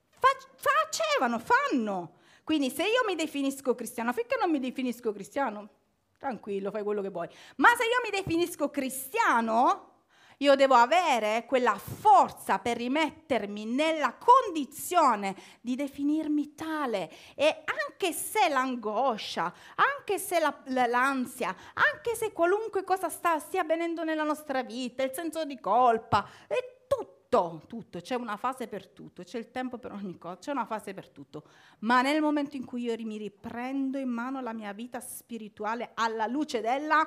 fa- 0.09 0.29
facevano, 0.57 1.39
fanno. 1.39 2.21
Quindi 2.43 2.71
se 2.71 2.85
io 2.85 3.05
mi 3.07 3.17
definisco 3.17 3.75
cristiano, 3.75 4.15
finché 4.15 4.39
non 4.41 4.51
mi 4.51 4.59
definisco 4.59 5.13
cristiano, 5.13 5.69
tranquillo, 6.17 6.71
fai 6.71 6.83
quello 6.85 7.03
che 7.03 7.11
vuoi. 7.11 7.29
Ma 7.57 7.69
se 7.77 7.85
io 7.85 8.01
mi 8.03 8.17
definisco 8.17 8.71
cristiano, 8.71 9.98
io 10.39 10.55
devo 10.55 10.75
avere 10.75 11.45
quella 11.47 11.77
forza 11.77 12.59
per 12.59 12.77
rimettermi 12.77 13.65
nella 13.65 14.15
condizione 14.15 15.35
di 15.61 15.75
definirmi 15.75 16.55
tale 16.55 17.11
e 17.35 17.65
anche 17.65 18.13
se 18.13 18.49
l'angoscia, 18.49 19.53
anche 19.75 20.19
se 20.19 20.39
la, 20.39 20.87
l'ansia, 20.87 21.55
anche 21.75 22.15
se 22.15 22.33
qualunque 22.33 22.85
cosa 22.85 23.09
sta, 23.09 23.39
stia 23.39 23.63
avvenendo 23.63 24.05
nella 24.05 24.23
nostra 24.23 24.63
vita, 24.63 25.03
il 25.03 25.13
senso 25.13 25.45
di 25.45 25.59
colpa, 25.59 26.29
e 26.47 26.85
tutto, 26.87 27.63
tutto, 27.67 28.01
c'è 28.01 28.15
una 28.15 28.37
fase 28.37 28.69
per 28.69 28.89
tutto, 28.89 29.25
c'è 29.25 29.39
il 29.39 29.51
tempo 29.51 29.79
per 29.79 29.93
ogni 29.93 30.19
cosa, 30.19 30.37
c'è 30.37 30.51
una 30.53 30.67
fase 30.67 30.95
per 30.95 31.09
tutto. 31.09 31.43
Ma 31.81 32.01
nel 32.01 32.23
momento 32.23 32.55
in 32.57 32.65
cui 32.65 32.83
io 32.83 32.95
mi 33.05 33.19
riprendo 33.19 33.99
in 33.99 34.09
mano 34.09 34.41
la 34.41 34.53
mia 34.53 34.73
vita 34.73 35.01
spirituale 35.01 35.91
alla 35.95 36.27
luce 36.27 36.61
della 36.61 37.07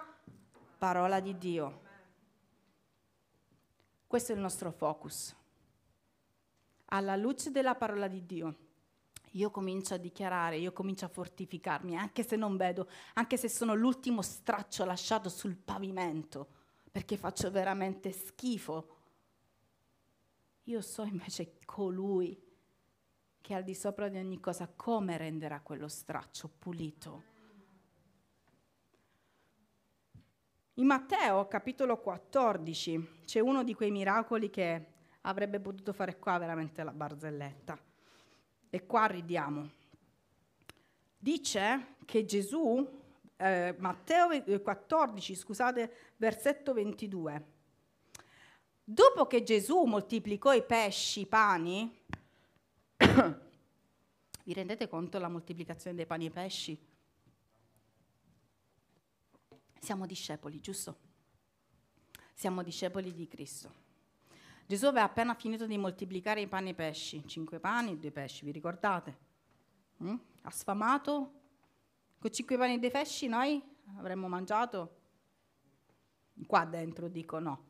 parola 0.78 1.20
di 1.22 1.38
Dio. 1.38 1.81
Questo 4.12 4.34
è 4.34 4.36
il 4.36 4.42
nostro 4.42 4.74
focus. 4.74 5.34
Alla 6.88 7.16
luce 7.16 7.50
della 7.50 7.76
parola 7.76 8.10
di 8.10 8.26
Dio. 8.26 8.56
Io 9.36 9.50
comincio 9.52 9.94
a 9.94 9.98
dichiarare, 9.98 10.58
io 10.58 10.74
comincio 10.74 11.06
a 11.06 11.08
fortificarmi, 11.08 11.96
anche 11.96 12.22
se 12.22 12.36
non 12.36 12.58
vedo, 12.58 12.90
anche 13.14 13.38
se 13.38 13.48
sono 13.48 13.74
l'ultimo 13.74 14.22
straccio 14.22 14.84
lasciato 14.84 15.30
sul 15.30 15.56
pavimento, 15.56 16.50
perché 16.92 17.16
faccio 17.16 17.50
veramente 17.52 18.12
schifo 18.12 18.98
io 20.64 20.82
so 20.82 21.04
invece 21.04 21.60
colui 21.64 22.38
che 23.40 23.54
al 23.54 23.64
di 23.64 23.74
sopra 23.74 24.10
di 24.10 24.18
ogni 24.18 24.42
cosa 24.42 24.68
come 24.68 25.16
renderà 25.16 25.62
quello 25.62 25.88
straccio 25.88 26.50
pulito. 26.60 27.31
In 30.82 30.88
Matteo 30.88 31.48
capitolo 31.48 32.00
14 32.00 33.20
c'è 33.26 33.40
uno 33.40 33.64
di 33.64 33.76
quei 33.76 33.92
miracoli 33.92 34.50
che 34.50 34.86
avrebbe 35.22 35.60
potuto 35.60 35.94
fare 35.94 36.18
qua 36.18 36.40
veramente 36.40 36.82
la 36.82 36.92
barzelletta. 36.92 37.78
E 38.68 38.86
qua 38.88 39.06
ridiamo. 39.06 39.70
Dice 41.20 41.98
che 42.04 42.26
Gesù, 42.26 43.00
eh, 43.38 43.76
Matteo 43.78 44.30
14, 44.60 45.36
scusate, 45.36 45.94
versetto 46.18 46.74
22, 46.74 47.46
Dopo 48.84 49.28
che 49.28 49.44
Gesù 49.44 49.84
moltiplicò 49.84 50.52
i 50.52 50.64
pesci, 50.64 51.20
i 51.20 51.28
pani, 51.28 51.96
vi 54.46 54.54
rendete 54.54 54.88
conto 54.88 55.12
della 55.12 55.30
moltiplicazione 55.30 55.96
dei 55.96 56.08
pani 56.08 56.26
e 56.26 56.32
pesci? 56.32 56.91
Siamo 59.82 60.06
discepoli, 60.06 60.60
giusto? 60.60 60.96
Siamo 62.36 62.62
discepoli 62.62 63.12
di 63.12 63.28
Cristo. 63.28 63.74
Gesù 64.68 64.86
aveva 64.86 65.06
appena 65.06 65.34
finito 65.34 65.66
di 65.66 65.76
moltiplicare 65.76 66.40
i 66.40 66.48
pani 66.48 66.70
e 66.70 66.72
i 66.74 66.76
pesci, 66.76 67.28
cinque 67.28 67.60
pani 67.60 67.94
e 67.94 67.98
due 67.98 68.12
pesci, 68.12 68.46
vi 68.46 68.52
ricordate? 68.52 69.18
Mm? 70.04 70.16
Ha 70.44 70.52
sfamato? 70.52 71.32
Con 72.20 72.32
cinque 72.32 72.58
pani 72.58 72.76
e 72.76 72.78
due 72.78 72.92
pesci 72.92 73.28
noi 73.28 73.60
avremmo 73.98 74.28
mangiato? 74.28 74.98
Qua 76.46 76.64
dentro 76.66 77.08
dico 77.08 77.40
no. 77.40 77.70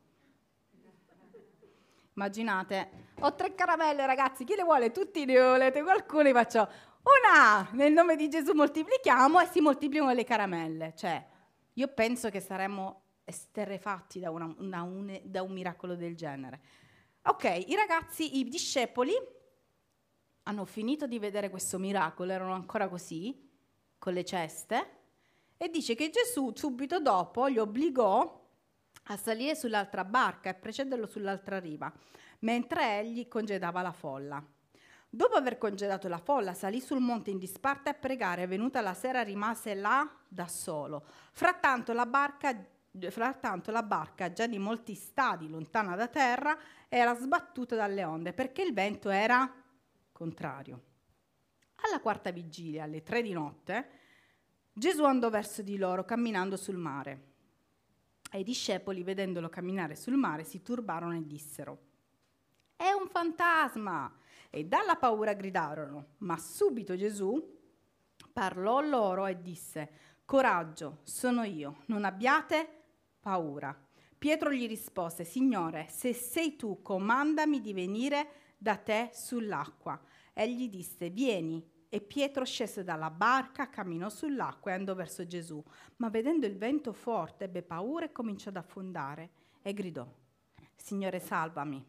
Immaginate, 2.12 2.90
ho 3.20 3.34
tre 3.34 3.54
caramelle 3.54 4.04
ragazzi, 4.04 4.44
chi 4.44 4.54
le 4.54 4.64
vuole? 4.64 4.90
Tutti 4.90 5.24
ne 5.24 5.40
volete, 5.40 5.82
qualcuno 5.82 6.24
li 6.24 6.32
faccio 6.32 6.68
una, 7.02 7.70
nel 7.72 7.94
nome 7.94 8.16
di 8.16 8.28
Gesù 8.28 8.52
moltiplichiamo 8.52 9.40
e 9.40 9.46
si 9.46 9.62
moltiplicano 9.62 10.12
le 10.12 10.24
caramelle. 10.24 10.92
Cioè, 10.94 11.30
io 11.74 11.88
penso 11.88 12.28
che 12.30 12.40
saremmo 12.40 13.02
esterrefatti 13.24 14.20
da, 14.20 14.30
una, 14.30 14.54
una, 14.58 14.82
un, 14.82 15.20
da 15.24 15.42
un 15.42 15.52
miracolo 15.52 15.94
del 15.94 16.16
genere. 16.16 16.60
Ok, 17.22 17.64
i 17.66 17.74
ragazzi, 17.74 18.38
i 18.38 18.44
discepoli 18.44 19.12
hanno 20.44 20.64
finito 20.64 21.06
di 21.06 21.18
vedere 21.18 21.50
questo 21.50 21.78
miracolo, 21.78 22.32
erano 22.32 22.52
ancora 22.52 22.88
così, 22.88 23.48
con 23.98 24.12
le 24.12 24.24
ceste, 24.24 24.98
e 25.56 25.68
dice 25.70 25.94
che 25.94 26.10
Gesù 26.10 26.52
subito 26.54 26.98
dopo 26.98 27.46
li 27.46 27.58
obbligò 27.58 28.40
a 29.04 29.16
salire 29.16 29.54
sull'altra 29.54 30.04
barca 30.04 30.50
e 30.50 30.54
precederlo 30.54 31.06
sull'altra 31.06 31.60
riva, 31.60 31.92
mentre 32.40 32.98
egli 32.98 33.28
congedava 33.28 33.82
la 33.82 33.92
folla. 33.92 34.44
Dopo 35.14 35.34
aver 35.34 35.58
congedato 35.58 36.08
la 36.08 36.16
folla, 36.16 36.54
salì 36.54 36.80
sul 36.80 36.98
monte 36.98 37.28
in 37.28 37.36
disparte 37.36 37.90
a 37.90 37.94
pregare 37.94 38.42
e 38.42 38.46
venuta 38.46 38.80
la 38.80 38.94
sera 38.94 39.20
rimase 39.20 39.74
là 39.74 40.10
da 40.26 40.48
solo. 40.48 41.04
Frattanto 41.32 41.92
la 41.92 42.06
barca 42.06 42.56
Frattanto 43.10 43.70
la 43.70 43.82
barca, 43.82 44.32
già 44.32 44.46
di 44.46 44.58
molti 44.58 44.94
stadi 44.94 45.48
lontana 45.48 45.96
da 45.96 46.08
terra, 46.08 46.58
era 46.88 47.14
sbattuta 47.14 47.74
dalle 47.74 48.04
onde 48.04 48.34
perché 48.34 48.62
il 48.62 48.74
vento 48.74 49.08
era 49.08 49.50
contrario. 50.12 50.82
Alla 51.86 52.00
quarta 52.00 52.30
vigilia, 52.30 52.84
alle 52.84 53.02
tre 53.02 53.22
di 53.22 53.32
notte, 53.32 53.90
Gesù 54.72 55.04
andò 55.04 55.30
verso 55.30 55.62
di 55.62 55.78
loro 55.78 56.04
camminando 56.04 56.56
sul 56.56 56.76
mare. 56.76 57.30
E 58.30 58.40
i 58.40 58.44
discepoli, 58.44 59.02
vedendolo 59.02 59.48
camminare 59.48 59.94
sul 59.94 60.16
mare, 60.16 60.44
si 60.44 60.62
turbarono 60.62 61.16
e 61.16 61.26
dissero, 61.26 61.78
è 62.76 62.90
un 62.92 63.08
fantasma! 63.08 64.20
E 64.54 64.66
dalla 64.66 64.96
paura 64.96 65.32
gridarono. 65.32 66.08
Ma 66.18 66.36
subito 66.36 66.94
Gesù 66.94 67.42
parlò 68.34 68.82
loro 68.82 69.24
e 69.24 69.40
disse, 69.40 69.90
coraggio, 70.26 70.98
sono 71.04 71.42
io, 71.42 71.78
non 71.86 72.04
abbiate 72.04 72.68
paura. 73.18 73.74
Pietro 74.18 74.52
gli 74.52 74.68
rispose, 74.68 75.24
Signore, 75.24 75.86
se 75.88 76.12
sei 76.12 76.56
tu, 76.56 76.82
comandami 76.82 77.62
di 77.62 77.72
venire 77.72 78.54
da 78.58 78.76
te 78.76 79.08
sull'acqua. 79.14 79.98
Egli 80.34 80.68
disse, 80.68 81.08
vieni. 81.08 81.66
E 81.88 82.02
Pietro 82.02 82.44
scese 82.44 82.84
dalla 82.84 83.10
barca, 83.10 83.70
camminò 83.70 84.10
sull'acqua 84.10 84.70
e 84.70 84.74
andò 84.74 84.94
verso 84.94 85.26
Gesù. 85.26 85.64
Ma 85.96 86.10
vedendo 86.10 86.44
il 86.44 86.58
vento 86.58 86.92
forte, 86.92 87.44
ebbe 87.44 87.62
paura 87.62 88.04
e 88.04 88.12
cominciò 88.12 88.50
ad 88.50 88.56
affondare 88.56 89.30
e 89.62 89.72
gridò, 89.72 90.06
Signore, 90.76 91.20
salvami. 91.20 91.82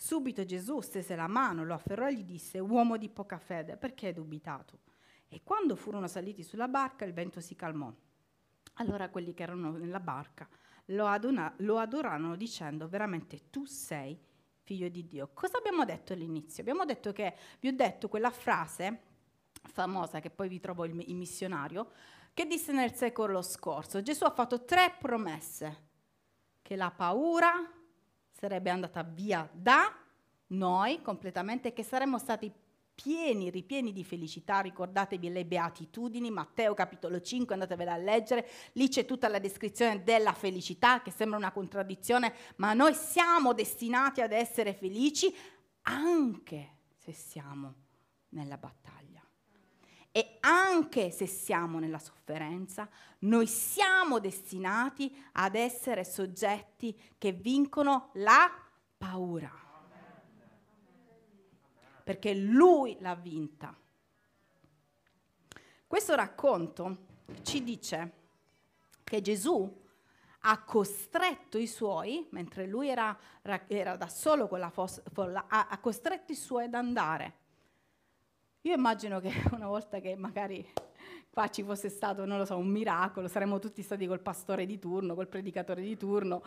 Subito 0.00 0.44
Gesù 0.44 0.80
stese 0.80 1.16
la 1.16 1.26
mano, 1.26 1.64
lo 1.64 1.74
afferrò 1.74 2.06
e 2.06 2.14
gli 2.14 2.22
disse, 2.22 2.60
uomo 2.60 2.96
di 2.96 3.08
poca 3.08 3.36
fede, 3.36 3.76
perché 3.76 4.06
hai 4.06 4.12
dubitato? 4.12 4.78
E 5.26 5.40
quando 5.42 5.74
furono 5.74 6.06
saliti 6.06 6.44
sulla 6.44 6.68
barca, 6.68 7.04
il 7.04 7.12
vento 7.12 7.40
si 7.40 7.56
calmò. 7.56 7.92
Allora 8.74 9.08
quelli 9.08 9.34
che 9.34 9.42
erano 9.42 9.72
nella 9.72 9.98
barca 9.98 10.48
lo, 10.86 11.08
adona- 11.08 11.52
lo 11.58 11.78
adorarono 11.78 12.36
dicendo, 12.36 12.86
veramente 12.86 13.50
tu 13.50 13.64
sei 13.64 14.16
figlio 14.62 14.88
di 14.88 15.04
Dio. 15.08 15.30
Cosa 15.34 15.58
abbiamo 15.58 15.84
detto 15.84 16.12
all'inizio? 16.12 16.62
Abbiamo 16.62 16.84
detto 16.84 17.12
che 17.12 17.34
vi 17.58 17.66
ho 17.66 17.74
detto 17.74 18.08
quella 18.08 18.30
frase 18.30 19.00
famosa 19.64 20.20
che 20.20 20.30
poi 20.30 20.48
vi 20.48 20.60
trovo 20.60 20.84
il, 20.84 20.96
il 21.08 21.16
missionario, 21.16 21.90
che 22.32 22.46
disse 22.46 22.70
nel 22.70 22.94
secolo 22.94 23.42
scorso. 23.42 24.00
Gesù 24.00 24.22
ha 24.22 24.30
fatto 24.30 24.64
tre 24.64 24.94
promesse, 24.96 25.86
che 26.62 26.76
la 26.76 26.92
paura 26.92 27.72
sarebbe 28.38 28.70
andata 28.70 29.02
via 29.02 29.48
da 29.52 29.92
noi 30.48 31.02
completamente, 31.02 31.72
che 31.72 31.82
saremmo 31.82 32.18
stati 32.18 32.52
pieni, 32.94 33.50
ripieni 33.50 33.92
di 33.92 34.04
felicità. 34.04 34.60
Ricordatevi 34.60 35.30
le 35.30 35.44
beatitudini, 35.44 36.30
Matteo 36.30 36.74
capitolo 36.74 37.20
5, 37.20 37.54
andatevela 37.54 37.94
a 37.94 37.96
leggere, 37.96 38.48
lì 38.72 38.88
c'è 38.88 39.04
tutta 39.04 39.28
la 39.28 39.38
descrizione 39.38 40.02
della 40.04 40.32
felicità 40.32 41.02
che 41.02 41.10
sembra 41.10 41.38
una 41.38 41.52
contraddizione, 41.52 42.32
ma 42.56 42.72
noi 42.74 42.94
siamo 42.94 43.52
destinati 43.54 44.20
ad 44.20 44.32
essere 44.32 44.72
felici 44.72 45.34
anche 45.82 46.76
se 46.96 47.12
siamo 47.12 47.74
nella 48.30 48.56
battaglia. 48.56 48.97
E 50.18 50.38
anche 50.40 51.12
se 51.12 51.26
siamo 51.26 51.78
nella 51.78 52.00
sofferenza, 52.00 52.88
noi 53.20 53.46
siamo 53.46 54.18
destinati 54.18 55.14
ad 55.32 55.54
essere 55.54 56.02
soggetti 56.02 56.98
che 57.16 57.30
vincono 57.30 58.10
la 58.14 58.50
paura 58.98 59.66
perché 62.08 62.32
lui 62.34 62.96
l'ha 63.00 63.14
vinta. 63.14 63.76
Questo 65.86 66.14
racconto 66.14 66.96
ci 67.42 67.62
dice 67.62 68.12
che 69.04 69.20
Gesù 69.20 69.86
ha 70.40 70.62
costretto 70.62 71.58
i 71.58 71.66
suoi, 71.66 72.26
mentre 72.30 72.66
lui 72.66 72.88
era, 72.88 73.14
era 73.66 73.96
da 73.96 74.08
solo 74.08 74.48
con 74.48 74.58
la 74.58 74.70
folla, 74.70 75.48
ha, 75.48 75.78
costretto 75.80 76.32
i 76.32 76.34
suoi 76.34 76.64
ad 76.64 76.72
andare. 76.72 77.37
Io 78.62 78.74
immagino 78.74 79.20
che 79.20 79.30
una 79.52 79.66
volta 79.66 80.00
che 80.00 80.16
magari 80.16 80.66
qua 81.30 81.48
ci 81.48 81.62
fosse 81.62 81.88
stato, 81.88 82.24
non 82.24 82.38
lo 82.38 82.44
so, 82.44 82.56
un 82.56 82.68
miracolo, 82.68 83.28
saremmo 83.28 83.58
tutti 83.58 83.82
stati 83.82 84.06
col 84.06 84.20
pastore 84.20 84.66
di 84.66 84.78
turno, 84.78 85.14
col 85.14 85.28
predicatore 85.28 85.82
di 85.82 85.96
turno, 85.96 86.42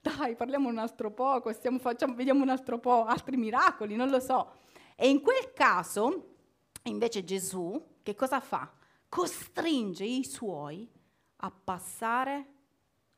dai, 0.00 0.36
parliamo 0.36 0.68
un 0.68 0.78
altro 0.78 1.10
po', 1.10 1.42
stiamo, 1.52 1.78
facciamo, 1.78 2.14
vediamo 2.14 2.42
un 2.42 2.50
altro 2.50 2.78
po', 2.78 3.04
altri 3.06 3.36
miracoli, 3.36 3.96
non 3.96 4.10
lo 4.10 4.20
so. 4.20 4.60
E 4.96 5.08
in 5.08 5.22
quel 5.22 5.52
caso, 5.54 6.34
invece 6.82 7.24
Gesù, 7.24 7.82
che 8.02 8.14
cosa 8.14 8.40
fa? 8.40 8.70
Costringe 9.08 10.04
i 10.04 10.24
suoi 10.24 10.88
a 11.36 11.50
passare 11.50 12.48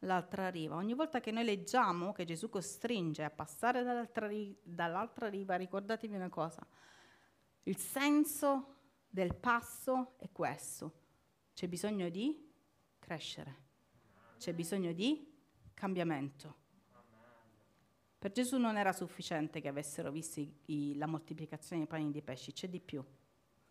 l'altra 0.01 0.49
riva. 0.49 0.77
Ogni 0.77 0.95
volta 0.95 1.21
che 1.21 1.33
noi 1.33 1.45
leggiamo 1.45 2.13
che 2.13 2.25
Gesù 2.25 2.49
costringe 2.49 3.25
a 3.25 3.31
passare 3.31 3.83
dall'altra, 3.83 4.27
ri- 4.27 4.57
dall'altra 4.63 5.29
riva, 5.29 5.57
ricordatevi 5.57 6.15
una 6.15 6.29
cosa, 6.29 6.65
il 7.67 7.77
senso 7.77 8.75
del 9.09 9.35
passo 9.35 10.15
è 10.19 10.29
questo. 10.31 11.05
C'è 11.53 11.69
bisogno 11.69 12.09
di 12.09 12.53
crescere, 12.99 13.57
c'è 14.39 14.53
bisogno 14.53 14.93
di 14.93 15.33
cambiamento. 15.75 16.65
Per 18.19 18.33
Gesù 18.33 18.59
non 18.59 18.77
era 18.77 18.93
sufficiente 18.93 19.61
che 19.61 19.69
avessero 19.69 20.11
visto 20.11 20.41
i, 20.41 20.53
i, 20.67 20.97
la 20.97 21.07
moltiplicazione 21.07 21.83
dei 21.83 21.91
pani 21.91 22.09
e 22.09 22.13
dei 22.13 22.23
pesci, 22.23 22.53
c'è 22.53 22.69
di 22.69 22.81
più. 22.81 23.05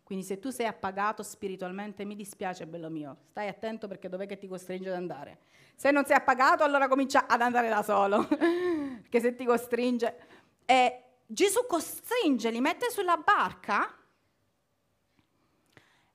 Quindi 0.02 0.24
se 0.24 0.38
tu 0.38 0.50
sei 0.50 0.66
appagato 0.66 1.22
spiritualmente, 1.22 2.04
mi 2.04 2.14
dispiace, 2.14 2.66
bello 2.66 2.88
mio, 2.88 3.18
stai 3.30 3.48
attento 3.48 3.88
perché 3.88 4.08
dov'è 4.08 4.26
che 4.26 4.38
ti 4.38 4.46
costringe 4.46 4.88
ad 4.88 4.94
andare. 4.94 5.40
Se 5.74 5.90
non 5.90 6.04
sei 6.04 6.16
appagato, 6.16 6.62
allora 6.62 6.86
comincia 6.86 7.26
ad 7.26 7.40
andare 7.40 7.68
da 7.68 7.82
solo, 7.82 8.26
perché 8.28 9.20
se 9.20 9.34
ti 9.34 9.44
costringe... 9.44 10.34
E 10.64 11.05
Gesù 11.26 11.66
costringe, 11.66 12.50
li 12.50 12.60
mette 12.60 12.90
sulla 12.90 13.16
barca 13.16 13.94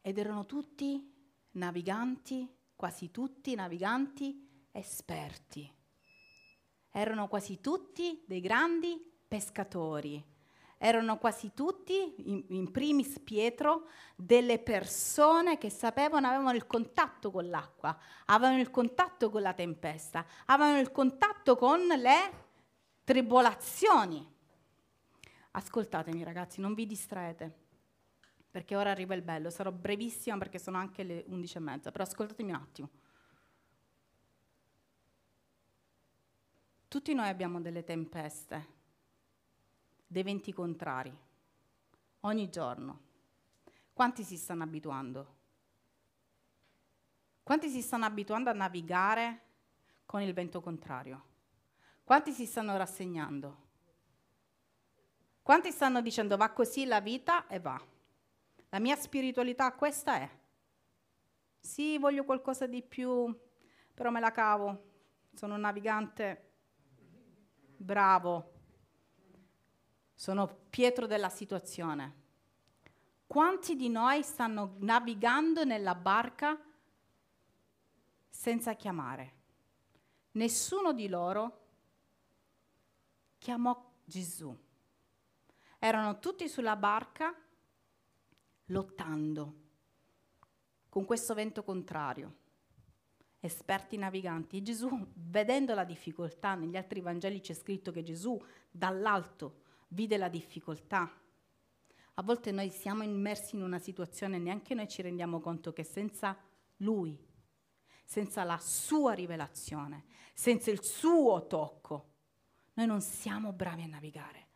ed 0.02 0.18
erano 0.18 0.46
tutti 0.46 1.14
naviganti, 1.52 2.50
quasi 2.76 3.12
tutti 3.12 3.54
naviganti 3.56 4.68
esperti 4.72 5.80
erano 6.92 7.28
quasi 7.28 7.62
tutti 7.62 8.22
dei 8.26 8.42
grandi 8.42 9.00
pescatori. 9.28 10.24
Erano 10.84 11.20
quasi 11.20 11.52
tutti, 11.54 12.16
in, 12.26 12.44
in, 12.50 12.72
primis 12.72 13.20
Pietro, 13.20 13.88
delle 14.16 14.58
persone 14.58 15.60
che 15.60 15.70
sapevano, 15.70 16.28
avevano 16.28 16.54
il 16.54 16.66
contatto 16.66 17.30
con 17.30 17.48
l'acqua, 17.50 17.96
avevano 18.26 18.60
il 18.60 18.72
contatto 18.72 19.30
con 19.30 19.44
la 19.44 19.54
tempesta, 19.54 20.26
avevano 20.46 20.80
il 20.80 20.92
contatto 20.92 21.56
con 21.56 21.86
le 21.86 22.32
tribolazioni. 23.04 24.28
Ascoltatemi 25.52 26.24
ragazzi, 26.24 26.62
non 26.62 26.74
vi 26.74 26.86
distraete, 26.86 27.54
perché 28.50 28.76
ora 28.76 28.92
arriva 28.92 29.16
il 29.16 29.22
bello, 29.22 29.50
sarò 29.50 29.72
brevissima 29.72 30.38
perché 30.38 30.60
sono 30.60 30.78
anche 30.78 31.04
le 31.04 31.24
undici 31.28 31.58
e 31.58 31.62
mezza, 31.62 31.92
però 31.92 32.04
ascoltatemi 32.04 32.52
un 32.52 32.56
attimo. 32.56 32.90
Tutti 36.88 37.14
noi 37.14 37.30
abbiamo 37.30 37.62
delle 37.62 37.84
tempeste, 37.84 38.68
dei 40.06 40.24
venti 40.24 40.54
contrari, 40.54 41.18
ogni 42.22 42.50
giorno. 42.50 43.00
Quanti 43.94 44.24
si 44.24 44.36
stanno 44.38 44.64
abituando? 44.64 45.40
Quanti 47.44 47.70
si 47.70 47.82
stanno 47.82 48.06
abituando 48.06 48.50
a 48.50 48.54
navigare 48.54 49.42
con 50.06 50.22
il 50.22 50.34
vento 50.34 50.62
contrario? 50.62 51.24
Quanti 52.04 52.32
si 52.32 52.46
stanno 52.46 52.76
rassegnando? 52.78 53.70
Quanti 55.42 55.72
stanno 55.72 56.02
dicendo 56.02 56.38
va 56.38 56.50
così 56.52 56.86
la 56.86 57.02
vita 57.02 57.48
e 57.48 57.60
va? 57.60 57.80
La 58.70 58.80
mia 58.80 58.96
spiritualità 58.96 59.72
questa 59.74 60.16
è. 60.16 60.30
Sì, 61.60 61.98
voglio 61.98 62.24
qualcosa 62.24 62.68
di 62.68 62.82
più, 62.82 63.38
però 63.94 64.10
me 64.12 64.20
la 64.20 64.32
cavo. 64.32 64.90
Sono 65.34 65.56
un 65.56 65.62
navigante 65.62 66.50
bravo, 67.78 68.52
sono 70.14 70.60
Pietro 70.70 71.08
della 71.08 71.30
situazione. 71.30 72.20
Quanti 73.26 73.76
di 73.76 73.90
noi 73.90 74.24
stanno 74.24 74.76
navigando 74.80 75.64
nella 75.64 75.96
barca 75.96 76.60
senza 78.30 78.76
chiamare? 78.76 79.34
Nessuno 80.32 80.94
di 80.94 81.08
loro 81.08 81.60
chiamò 83.38 83.92
Gesù. 84.04 84.56
Erano 85.84 86.20
tutti 86.20 86.48
sulla 86.48 86.76
barca 86.76 87.36
lottando 88.66 89.56
con 90.90 91.06
questo 91.06 91.34
vento 91.34 91.64
contrario 91.64 92.36
esperti 93.40 93.98
naviganti. 93.98 94.58
E 94.58 94.62
Gesù, 94.62 94.88
vedendo 95.16 95.74
la 95.74 95.84
difficoltà, 95.84 96.54
negli 96.54 96.78
altri 96.78 97.02
Vangeli 97.02 97.42
c'è 97.42 97.56
scritto 97.56 97.92
che 97.92 98.04
Gesù 98.04 98.40
dall'alto 98.70 99.62
vide 99.88 100.18
la 100.18 100.30
difficoltà. 100.30 101.12
A 102.14 102.22
volte 102.22 102.52
noi 102.52 102.70
siamo 102.70 103.02
immersi 103.02 103.56
in 103.56 103.64
una 103.64 103.80
situazione 103.80 104.36
e 104.36 104.40
neanche 104.40 104.76
noi 104.76 104.88
ci 104.88 105.02
rendiamo 105.02 105.40
conto 105.40 105.74
che 105.74 105.84
senza 105.84 106.38
Lui, 106.78 107.18
senza 108.06 108.44
la 108.44 108.60
sua 108.60 109.14
rivelazione, 109.14 110.06
senza 110.36 110.70
il 110.70 110.84
suo 110.84 111.48
tocco, 111.48 112.10
noi 112.74 112.86
non 112.86 113.02
siamo 113.02 113.52
bravi 113.52 113.82
a 113.82 113.88
navigare 113.88 114.50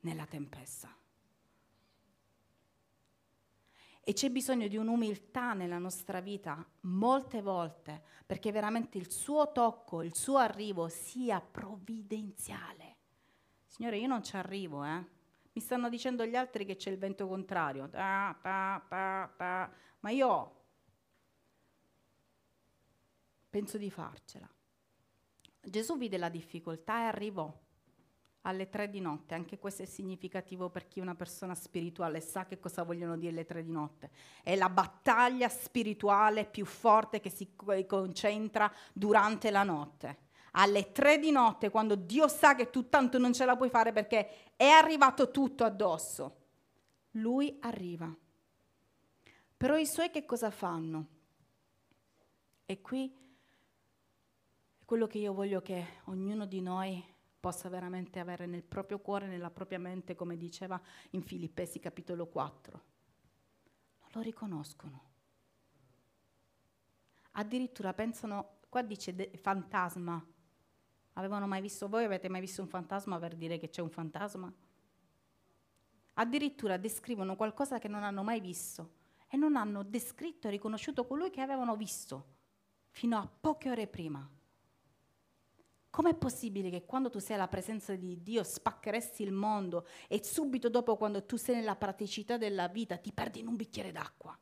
nella 0.00 0.26
tempesta. 0.26 0.94
E 4.00 4.12
c'è 4.14 4.30
bisogno 4.30 4.68
di 4.68 4.78
un'umiltà 4.78 5.52
nella 5.52 5.76
nostra 5.76 6.20
vita 6.20 6.66
molte 6.82 7.42
volte 7.42 8.02
perché 8.24 8.50
veramente 8.52 8.96
il 8.96 9.10
suo 9.10 9.52
tocco, 9.52 10.02
il 10.02 10.14
suo 10.14 10.38
arrivo 10.38 10.88
sia 10.88 11.40
provvidenziale. 11.40 12.96
Signore, 13.66 13.98
io 13.98 14.06
non 14.06 14.22
ci 14.22 14.36
arrivo, 14.36 14.82
eh. 14.82 15.04
Mi 15.52 15.60
stanno 15.60 15.90
dicendo 15.90 16.24
gli 16.24 16.36
altri 16.36 16.64
che 16.64 16.76
c'è 16.76 16.90
il 16.90 16.96
vento 16.96 17.28
contrario. 17.28 17.88
Ta, 17.90 18.38
ta, 18.40 19.34
ta, 19.36 19.70
ma 20.00 20.10
io 20.10 20.54
penso 23.50 23.76
di 23.76 23.90
farcela. 23.90 24.48
Gesù 25.60 25.98
vide 25.98 26.16
la 26.16 26.28
difficoltà 26.28 27.00
e 27.00 27.04
arrivò 27.04 27.54
alle 28.48 28.70
tre 28.70 28.88
di 28.88 29.00
notte, 29.00 29.34
anche 29.34 29.58
questo 29.58 29.82
è 29.82 29.86
significativo 29.86 30.70
per 30.70 30.88
chi 30.88 31.00
è 31.00 31.02
una 31.02 31.14
persona 31.14 31.54
spirituale, 31.54 32.20
sa 32.20 32.46
che 32.46 32.58
cosa 32.58 32.82
vogliono 32.82 33.18
dire 33.18 33.32
le 33.32 33.44
tre 33.44 33.62
di 33.62 33.70
notte. 33.70 34.10
È 34.42 34.56
la 34.56 34.70
battaglia 34.70 35.50
spirituale 35.50 36.46
più 36.46 36.64
forte 36.64 37.20
che 37.20 37.28
si 37.28 37.54
concentra 37.54 38.72
durante 38.92 39.50
la 39.50 39.64
notte. 39.64 40.26
Alle 40.52 40.92
tre 40.92 41.18
di 41.18 41.30
notte, 41.30 41.68
quando 41.68 41.94
Dio 41.94 42.26
sa 42.26 42.54
che 42.54 42.70
tu 42.70 42.88
tanto 42.88 43.18
non 43.18 43.34
ce 43.34 43.44
la 43.44 43.54
puoi 43.54 43.68
fare 43.68 43.92
perché 43.92 44.54
è 44.56 44.68
arrivato 44.68 45.30
tutto 45.30 45.64
addosso, 45.64 46.36
lui 47.12 47.58
arriva. 47.60 48.12
Però 49.58 49.76
i 49.76 49.86
suoi 49.86 50.10
che 50.10 50.24
cosa 50.24 50.50
fanno? 50.50 51.06
E 52.64 52.80
qui 52.80 53.12
è 54.78 54.84
quello 54.86 55.06
che 55.06 55.18
io 55.18 55.34
voglio 55.34 55.60
che 55.60 56.00
ognuno 56.04 56.46
di 56.46 56.62
noi 56.62 57.16
possa 57.48 57.70
veramente 57.70 58.18
avere 58.18 58.44
nel 58.44 58.62
proprio 58.62 58.98
cuore, 58.98 59.26
nella 59.26 59.50
propria 59.50 59.78
mente, 59.78 60.14
come 60.14 60.36
diceva 60.36 60.78
in 61.12 61.22
Filippesi 61.22 61.78
capitolo 61.78 62.26
4. 62.26 62.82
Non 64.00 64.08
lo 64.12 64.20
riconoscono. 64.20 65.02
Addirittura 67.30 67.94
pensano, 67.94 68.58
qua 68.68 68.82
dice 68.82 69.14
de- 69.14 69.30
fantasma. 69.40 70.22
Avevano 71.14 71.46
mai 71.46 71.62
visto, 71.62 71.88
voi 71.88 72.04
avete 72.04 72.28
mai 72.28 72.42
visto 72.42 72.60
un 72.60 72.68
fantasma 72.68 73.18
per 73.18 73.34
dire 73.34 73.56
che 73.56 73.70
c'è 73.70 73.80
un 73.80 73.88
fantasma? 73.88 74.52
Addirittura 76.14 76.76
descrivono 76.76 77.34
qualcosa 77.34 77.78
che 77.78 77.88
non 77.88 78.02
hanno 78.02 78.22
mai 78.22 78.40
visto 78.40 78.96
e 79.26 79.38
non 79.38 79.56
hanno 79.56 79.82
descritto 79.84 80.48
e 80.48 80.50
riconosciuto 80.50 81.06
colui 81.06 81.30
che 81.30 81.40
avevano 81.40 81.76
visto 81.76 82.26
fino 82.90 83.16
a 83.16 83.26
poche 83.26 83.70
ore 83.70 83.86
prima. 83.86 84.37
Com'è 85.90 86.14
possibile 86.14 86.70
che 86.70 86.84
quando 86.84 87.08
tu 87.10 87.18
sei 87.18 87.36
alla 87.36 87.48
presenza 87.48 87.94
di 87.94 88.22
Dio 88.22 88.42
spaccheresti 88.42 89.22
il 89.22 89.32
mondo 89.32 89.86
e 90.06 90.22
subito 90.22 90.68
dopo 90.68 90.96
quando 90.96 91.24
tu 91.24 91.36
sei 91.36 91.56
nella 91.56 91.76
praticità 91.76 92.36
della 92.36 92.68
vita 92.68 92.96
ti 92.98 93.12
perdi 93.12 93.40
in 93.40 93.46
un 93.46 93.56
bicchiere 93.56 93.90
d'acqua? 93.90 94.38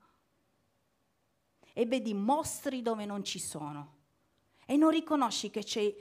E 1.73 1.87
vedi 1.87 2.15
mostri 2.15 2.83
dove 2.83 3.05
non 3.05 3.23
ci 3.23 3.39
sono. 3.39 3.95
E 4.67 4.77
non 4.77 4.91
riconosci 4.91 5.51
che 5.51 5.63
c'è 5.63 5.95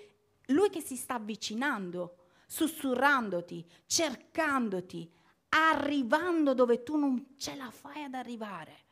lui 0.48 0.70
che 0.70 0.82
si 0.82 0.96
sta 0.96 1.16
avvicinando, 1.16 2.18
sussurrandoti, 2.48 3.66
cercandoti, 3.86 5.12
arrivando 5.50 6.54
dove 6.54 6.84
tu 6.84 6.98
non 6.98 7.36
ce 7.38 7.56
la 7.56 7.70
fai 7.70 8.04
ad 8.04 8.14
arrivare. 8.14 8.85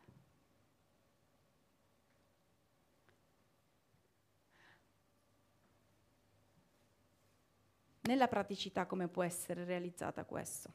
Nella 8.03 8.27
praticità 8.27 8.85
come 8.85 9.07
può 9.07 9.23
essere 9.23 9.63
realizzata 9.63 10.25
questo? 10.25 10.73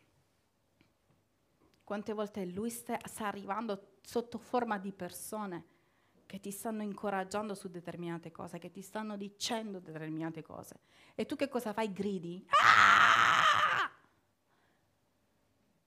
Quante 1.85 2.15
volte 2.15 2.47
lui 2.47 2.71
sta, 2.71 2.99
arrivando 3.19 3.97
sotto 4.01 4.39
forma 4.39 4.79
di 4.79 4.93
persone 4.93 5.77
che 6.25 6.41
ti 6.41 6.51
stanno 6.51 6.83
incoraggiando 6.83 7.55
su 7.55 7.69
determinate 7.69 8.31
cose, 8.31 8.59
che 8.59 8.71
ti 8.71 8.81
stanno 8.81 9.17
dicendo 9.17 9.79
determinate 9.79 10.43
cose. 10.43 10.81
E 11.15 11.27
tu 11.27 11.37
che 11.37 11.49
cosa 11.49 11.75
fai? 11.75 11.93
Gridi. 11.93 12.47
Ah! 12.49 13.91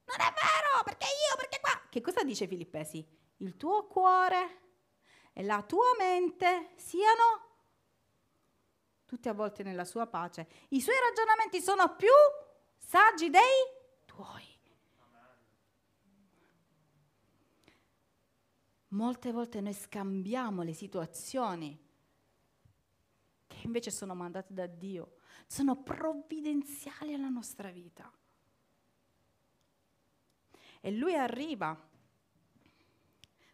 Non 0.05 0.17
è 0.19 0.33
vero, 0.33 0.83
perché 0.83 1.05
io, 1.05 1.35
perché 1.37 1.59
qua? 1.59 1.81
Che 1.89 2.01
cosa 2.01 2.23
dice 2.23 2.47
Filippesi? 2.47 3.03
Il 3.37 3.57
tuo 3.57 3.87
cuore 3.87 4.59
e 5.33 5.41
la 5.41 5.63
tua 5.63 5.95
mente 5.97 6.73
siano 6.75 7.50
tutti 9.11 9.27
avvolti 9.27 9.61
nella 9.61 9.83
sua 9.83 10.07
pace. 10.07 10.47
I 10.69 10.79
suoi 10.79 10.95
ragionamenti 11.05 11.59
sono 11.59 11.97
più 11.97 12.07
saggi 12.77 13.29
dei 13.29 13.41
tuoi. 14.05 14.47
Molte 18.87 19.33
volte 19.33 19.59
noi 19.59 19.73
scambiamo 19.73 20.61
le 20.61 20.71
situazioni 20.71 21.77
che 23.47 23.57
invece 23.63 23.91
sono 23.91 24.15
mandate 24.15 24.53
da 24.53 24.65
Dio, 24.65 25.17
sono 25.45 25.83
provvidenziali 25.83 27.13
alla 27.13 27.27
nostra 27.27 27.69
vita. 27.69 28.09
E 30.79 30.89
lui 30.91 31.15
arriva, 31.15 31.77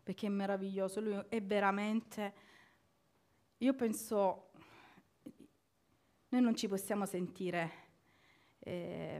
perché 0.03 0.27
è 0.27 0.29
meraviglioso, 0.29 1.01
lui 1.01 1.19
è 1.29 1.41
veramente, 1.41 2.33
io 3.57 3.73
penso, 3.73 4.46
noi 6.37 6.45
non 6.45 6.55
ci 6.55 6.67
possiamo 6.67 7.07
sentire 7.07 7.71
eh, 8.59 9.19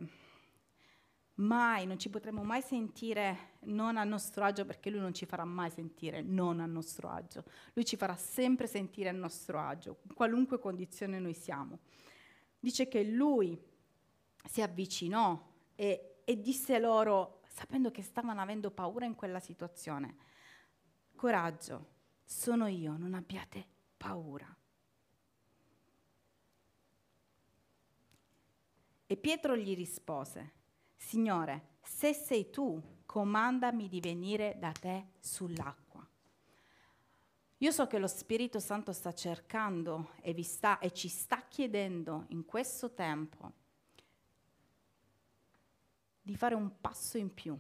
mai, 1.36 1.88
non 1.88 1.98
ci 1.98 2.10
potremo 2.10 2.44
mai 2.44 2.62
sentire 2.62 3.56
non 3.62 3.98
a 3.98 4.04
nostro 4.04 4.44
agio 4.44 4.66
perché 4.66 4.92
lui 4.92 5.00
non 5.00 5.14
ci 5.16 5.26
farà 5.26 5.44
mai 5.44 5.72
sentire 5.72 6.22
non 6.22 6.60
a 6.60 6.68
nostro 6.68 7.10
agio. 7.10 7.44
Lui 7.74 7.86
ci 7.86 7.98
farà 7.98 8.16
sempre 8.16 8.68
sentire 8.68 9.10
a 9.10 9.14
nostro 9.14 9.60
agio, 9.60 9.98
in 10.04 10.14
qualunque 10.14 10.60
condizione 10.60 11.20
noi 11.20 11.34
siamo. 11.34 11.80
Dice 12.60 12.88
che 12.88 13.04
lui 13.04 13.60
si 14.46 14.62
avvicinò 14.62 15.44
e, 15.76 16.22
e 16.24 16.40
disse 16.40 16.78
loro, 16.78 17.42
sapendo 17.48 17.90
che 17.90 18.04
stavano 18.04 18.42
avendo 18.42 18.70
paura 18.70 19.06
in 19.06 19.16
quella 19.16 19.40
situazione, 19.40 20.18
coraggio, 21.16 21.96
sono 22.24 22.68
io, 22.68 22.96
non 22.96 23.16
abbiate 23.16 23.66
paura. 23.98 24.57
E 29.10 29.16
Pietro 29.16 29.56
gli 29.56 29.74
rispose, 29.74 30.52
Signore, 30.98 31.78
se 31.82 32.14
sei 32.14 32.50
tu, 32.50 32.82
comandami 33.06 33.88
di 33.88 34.02
venire 34.02 34.58
da 34.60 34.74
te 34.74 35.12
sull'acqua. 35.18 36.06
Io 37.60 37.72
so 37.72 37.88
che 37.88 37.98
lo 37.98 38.08
Spirito 38.08 38.60
Santo 38.60 38.92
sta 38.92 39.14
cercando 39.14 40.12
e, 40.22 40.34
vi 40.34 40.44
sta, 40.44 40.78
e 40.80 40.92
ci 40.92 41.08
sta 41.08 41.42
chiedendo 41.48 42.26
in 42.28 42.46
questo 42.46 42.94
tempo 42.94 43.52
di 46.22 46.36
fare 46.36 46.54
un 46.54 46.80
passo 46.82 47.18
in 47.18 47.34
più. 47.34 47.58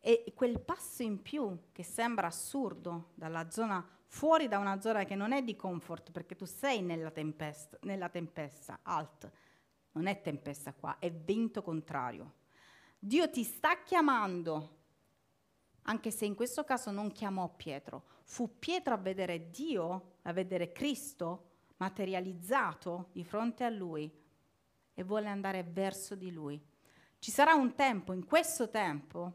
E 0.00 0.32
quel 0.34 0.58
passo 0.60 1.02
in 1.02 1.20
più 1.20 1.56
che 1.72 1.82
sembra 1.82 2.28
assurdo 2.28 3.10
dalla 3.14 3.50
zona 3.50 3.86
fuori 4.10 4.48
da 4.48 4.58
una 4.58 4.80
zona 4.80 5.04
che 5.04 5.14
non 5.14 5.30
è 5.30 5.40
di 5.40 5.54
comfort, 5.54 6.10
perché 6.10 6.34
tu 6.34 6.44
sei 6.44 6.82
nella 6.82 7.12
tempesta, 7.12 7.78
nella 7.82 8.08
tempesta, 8.08 8.80
alt, 8.82 9.30
non 9.92 10.08
è 10.08 10.20
tempesta 10.20 10.72
qua, 10.72 10.98
è 10.98 11.12
vento 11.12 11.62
contrario. 11.62 12.34
Dio 12.98 13.30
ti 13.30 13.44
sta 13.44 13.82
chiamando, 13.84 14.78
anche 15.82 16.10
se 16.10 16.24
in 16.24 16.34
questo 16.34 16.64
caso 16.64 16.90
non 16.90 17.12
chiamò 17.12 17.48
Pietro, 17.54 18.02
fu 18.24 18.58
Pietro 18.58 18.94
a 18.94 18.98
vedere 18.98 19.48
Dio, 19.50 20.16
a 20.22 20.32
vedere 20.32 20.72
Cristo 20.72 21.50
materializzato 21.76 23.10
di 23.12 23.22
fronte 23.22 23.62
a 23.62 23.70
lui 23.70 24.12
e 24.92 25.04
vuole 25.04 25.28
andare 25.28 25.62
verso 25.62 26.16
di 26.16 26.32
lui. 26.32 26.60
Ci 27.20 27.30
sarà 27.30 27.54
un 27.54 27.76
tempo, 27.76 28.12
in 28.12 28.26
questo 28.26 28.70
tempo, 28.70 29.32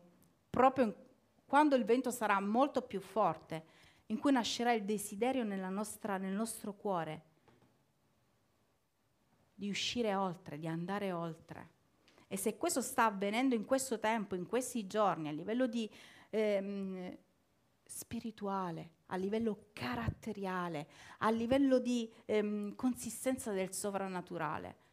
proprio 0.49 0.93
quando 1.45 1.75
il 1.75 1.85
vento 1.85 2.11
sarà 2.11 2.41
molto 2.41 2.81
più 2.81 2.99
forte, 2.99 3.83
in 4.07 4.19
cui 4.19 4.31
nascerà 4.31 4.71
il 4.73 4.83
desiderio 4.83 5.43
nostra, 5.43 6.17
nel 6.17 6.33
nostro 6.33 6.73
cuore 6.73 7.23
di 9.53 9.69
uscire 9.69 10.13
oltre, 10.15 10.59
di 10.59 10.67
andare 10.67 11.11
oltre. 11.11 11.69
E 12.27 12.37
se 12.37 12.57
questo 12.57 12.81
sta 12.81 13.05
avvenendo 13.05 13.55
in 13.55 13.65
questo 13.65 13.99
tempo, 13.99 14.35
in 14.35 14.45
questi 14.45 14.85
giorni, 14.85 15.29
a 15.29 15.31
livello 15.31 15.67
di, 15.67 15.89
ehm, 16.29 17.17
spirituale, 17.83 18.91
a 19.07 19.15
livello 19.15 19.69
caratteriale, 19.73 20.87
a 21.19 21.29
livello 21.29 21.79
di 21.79 22.11
ehm, 22.25 22.75
consistenza 22.75 23.51
del 23.51 23.73
sovrannaturale, 23.73 24.83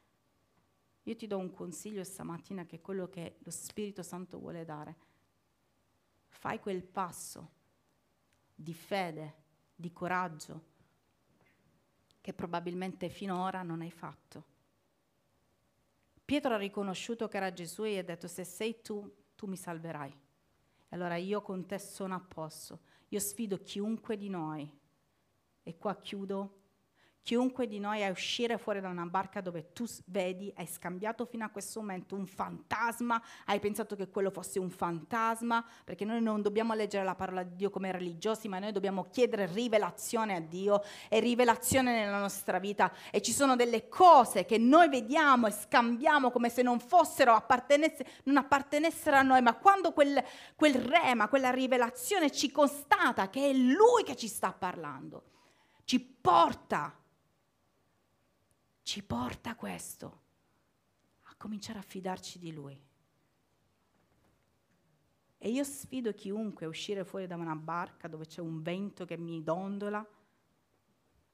io 1.05 1.17
ti 1.17 1.27
do 1.27 1.39
un 1.39 1.51
consiglio 1.51 2.05
stamattina 2.05 2.65
che 2.65 2.77
è 2.77 2.81
quello 2.81 3.09
che 3.09 3.39
lo 3.41 3.51
Spirito 3.51 4.03
Santo 4.03 4.39
vuole 4.39 4.65
dare. 4.65 4.97
Fai 6.29 6.61
quel 6.61 6.85
passo 6.85 7.61
di 8.55 8.75
fede, 8.75 9.35
di 9.75 9.93
coraggio, 9.93 10.71
che 12.21 12.33
probabilmente 12.33 13.09
finora 13.09 13.63
non 13.63 13.81
hai 13.81 13.91
fatto. 13.91 14.45
Pietro 16.25 16.55
ha 16.55 16.59
riconosciuto 16.59 17.29
che 17.29 17.37
era 17.37 17.53
Gesù 17.53 17.85
e 17.85 17.99
ha 17.99 18.05
detto 18.05 18.29
se 18.29 18.45
sei 18.45 18.81
tu, 18.81 19.13
tu 19.35 19.47
mi 19.47 19.57
salverai. 19.57 20.17
Allora 20.91 21.17
io 21.17 21.43
con 21.43 21.67
te 21.67 21.79
sono 21.79 22.15
a 22.15 22.21
posto. 22.21 22.81
Io 23.09 23.19
sfido 23.19 23.59
chiunque 23.59 24.17
di 24.17 24.29
noi. 24.29 24.71
E 25.63 25.77
qua 25.77 25.97
chiudo, 25.97 26.62
chiunque 27.23 27.69
di 27.69 27.79
noi 27.79 28.03
a 28.05 28.11
uscire 28.11 28.59
fuori 28.59 28.81
da 28.81 28.89
una 28.89 29.07
barca 29.07 29.41
dove 29.41 29.73
tu 29.73 29.85
vedi, 30.07 30.53
hai 30.57 30.67
scambiato 30.67 31.25
fino 31.25 31.45
a 31.45 31.51
questo 31.51 31.81
momento 31.81 32.17
un 32.17 32.27
fantasma, 32.27 33.23
hai 33.47 33.61
pensato 33.61 33.95
che 33.95 34.09
quello 34.09 34.31
fosse 34.31 34.59
un 34.59 34.71
fantasma, 34.71 35.65
perché 35.85 36.05
noi 36.05 36.21
non 36.21 36.43
dobbiamo 36.43 36.75
leggere 36.75 37.05
la 37.05 37.15
parola 37.15 37.45
di 37.45 37.55
Dio 37.55 37.71
come 37.71 37.93
religiosi, 37.93 38.49
ma 38.49 38.59
noi 38.59 38.73
dobbiamo 38.73 39.07
chiedere 39.11 39.47
rivelazione 39.47 40.35
a 40.35 40.41
Dio 40.41 40.83
e 41.09 41.21
rivelazione 41.21 41.93
nella 41.93 42.19
nostra 42.19 42.59
vita. 42.59 42.93
E 43.11 43.23
ci 43.23 43.33
sono 43.33 43.55
delle 43.55 43.89
cose 43.89 44.45
che 44.45 44.59
noi 44.59 44.89
vediamo 44.89 45.47
e 45.47 45.53
scambiamo 45.53 46.31
come 46.33 46.49
se 46.49 46.63
non 46.63 46.81
fossero 46.81 47.35
appartenesse, 47.35 48.05
non 48.25 48.37
appartenessero 48.37 49.17
a 49.17 49.23
noi, 49.23 49.43
ma 49.43 49.55
quando 49.55 49.93
quel, 49.93 50.23
quel 50.57 50.75
rema, 50.75 51.29
quella 51.29 51.51
rivelazione 51.51 52.33
ci 52.33 52.51
constata 52.51 53.31
che 53.31 53.51
è 53.51 53.53
Lui 53.53 54.03
che 54.03 54.17
ci 54.17 54.27
sta 54.27 54.53
parlando, 54.53 55.23
ci 55.85 56.01
porta 56.01 56.97
ci 58.83 59.03
porta 59.03 59.55
questo 59.55 60.21
a 61.23 61.35
cominciare 61.37 61.79
a 61.79 61.83
fidarci 61.83 62.39
di 62.39 62.53
Lui. 62.53 62.81
E 65.39 65.49
io 65.51 65.65
sfido 65.65 66.13
chiunque 66.13 66.67
a 66.67 66.69
uscire 66.69 67.05
fuori 67.05 67.27
da 67.27 67.37
una 67.37 67.57
barca 67.57 68.07
dove 68.07 68.27
c'è 68.27 68.41
un 68.41 68.63
vento 68.63 69.05
che 69.05 69.17
mi 69.17 69.43
dondola. 69.43 70.07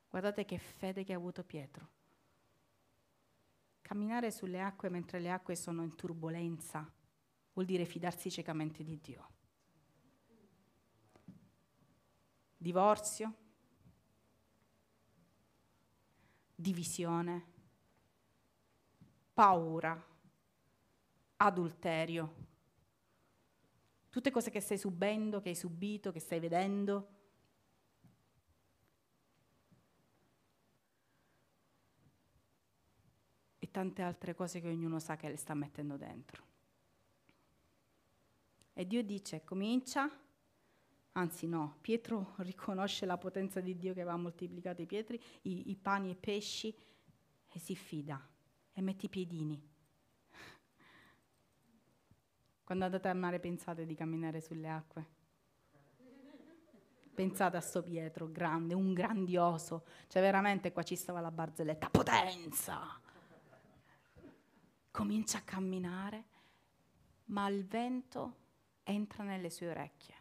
Guardate 0.08 0.44
che 0.44 0.58
fede 0.58 1.04
che 1.04 1.12
ha 1.12 1.16
avuto 1.16 1.44
Pietro. 1.44 1.88
Camminare 3.82 4.30
sulle 4.30 4.60
acque 4.60 4.88
mentre 4.88 5.20
le 5.20 5.30
acque 5.30 5.54
sono 5.54 5.82
in 5.82 5.94
turbolenza 5.94 6.90
vuol 7.58 7.66
dire 7.66 7.84
fidarsi 7.84 8.30
ciecamente 8.30 8.84
di 8.84 9.00
Dio. 9.00 9.30
Divorzio, 12.56 13.34
divisione, 16.60 17.44
paura, 19.32 19.96
adulterio. 21.36 22.46
Tutte 24.10 24.32
cose 24.32 24.50
che 24.50 24.58
stai 24.58 24.76
subendo, 24.76 25.40
che 25.40 25.50
hai 25.50 25.54
subito, 25.54 26.10
che 26.10 26.18
stai 26.18 26.40
vedendo. 26.40 27.14
E 33.60 33.70
tante 33.70 34.02
altre 34.02 34.34
cose 34.34 34.60
che 34.60 34.68
ognuno 34.68 34.98
sa 34.98 35.16
che 35.16 35.28
le 35.28 35.36
sta 35.36 35.54
mettendo 35.54 35.96
dentro. 35.96 36.42
E 38.72 38.84
Dio 38.84 39.04
dice, 39.04 39.44
comincia 39.44 40.10
Anzi 41.18 41.48
no, 41.48 41.78
Pietro 41.80 42.34
riconosce 42.36 43.04
la 43.04 43.18
potenza 43.18 43.60
di 43.60 43.76
Dio 43.76 43.92
che 43.92 44.02
aveva 44.02 44.16
moltiplicato 44.16 44.82
i, 44.82 44.86
pietri, 44.86 45.20
i, 45.42 45.68
i 45.70 45.74
pani 45.74 46.10
e 46.10 46.12
i 46.12 46.14
pesci 46.16 46.72
e 47.48 47.58
si 47.58 47.74
fida 47.74 48.24
e 48.72 48.80
mette 48.80 49.06
i 49.06 49.08
piedini. 49.08 49.60
Quando 52.62 52.84
andate 52.84 53.08
al 53.08 53.16
mare 53.16 53.40
pensate 53.40 53.84
di 53.84 53.96
camminare 53.96 54.40
sulle 54.40 54.68
acque. 54.68 55.06
Pensate 57.14 57.56
a 57.56 57.60
sto 57.60 57.82
Pietro, 57.82 58.30
grande, 58.30 58.74
un 58.74 58.92
grandioso. 58.92 59.86
Cioè 60.06 60.22
veramente 60.22 60.70
qua 60.70 60.84
ci 60.84 60.94
stava 60.94 61.18
la 61.18 61.32
barzelletta, 61.32 61.90
potenza! 61.90 63.00
Comincia 64.92 65.38
a 65.38 65.42
camminare, 65.42 66.24
ma 67.24 67.48
il 67.48 67.66
vento 67.66 68.36
entra 68.84 69.24
nelle 69.24 69.50
sue 69.50 69.70
orecchie. 69.70 70.17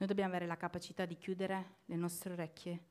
Noi 0.00 0.08
dobbiamo 0.08 0.30
avere 0.30 0.46
la 0.46 0.56
capacità 0.56 1.04
di 1.04 1.18
chiudere 1.18 1.80
le 1.84 1.96
nostre 1.96 2.32
orecchie 2.32 2.84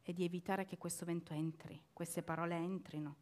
e 0.00 0.14
di 0.14 0.24
evitare 0.24 0.64
che 0.64 0.78
questo 0.78 1.04
vento 1.04 1.34
entri, 1.34 1.78
queste 1.92 2.22
parole 2.22 2.54
entrino 2.54 3.16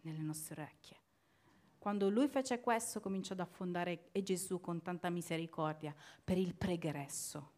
nelle 0.00 0.22
nostre 0.22 0.60
orecchie. 0.60 0.96
Quando 1.78 2.08
lui 2.10 2.26
fece 2.26 2.60
questo 2.60 3.00
cominciò 3.00 3.34
ad 3.34 3.40
affondare 3.40 4.08
e 4.10 4.24
Gesù 4.24 4.60
con 4.60 4.82
tanta 4.82 5.08
misericordia 5.08 5.94
per 6.24 6.36
il 6.36 6.56
pregresso. 6.56 7.52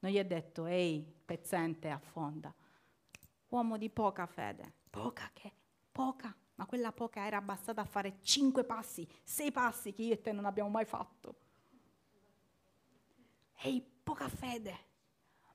Non 0.00 0.10
gli 0.10 0.18
ha 0.18 0.24
detto, 0.24 0.66
ehi, 0.66 1.06
pezzente, 1.24 1.88
affonda. 1.88 2.52
Uomo 3.50 3.78
di 3.78 3.90
poca 3.90 4.26
fede. 4.26 4.74
Poca 4.90 5.30
che? 5.32 5.52
Poca. 5.92 6.36
Ma 6.56 6.66
quella 6.66 6.90
poca 6.90 7.24
era 7.24 7.40
bastata 7.40 7.82
a 7.82 7.86
fare 7.86 8.18
cinque 8.22 8.64
passi, 8.64 9.08
sei 9.22 9.52
passi 9.52 9.92
che 9.92 10.02
io 10.02 10.14
e 10.14 10.20
te 10.20 10.32
non 10.32 10.46
abbiamo 10.46 10.68
mai 10.68 10.84
fatto. 10.84 11.48
Ehi, 13.62 13.82
poca 14.02 14.28
fede, 14.28 14.78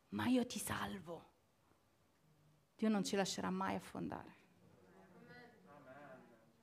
ma 0.10 0.28
io 0.28 0.46
ti 0.46 0.60
salvo. 0.60 1.34
Dio 2.76 2.88
non 2.90 3.04
ci 3.04 3.16
lascerà 3.16 3.50
mai 3.50 3.76
affondare. 3.76 4.44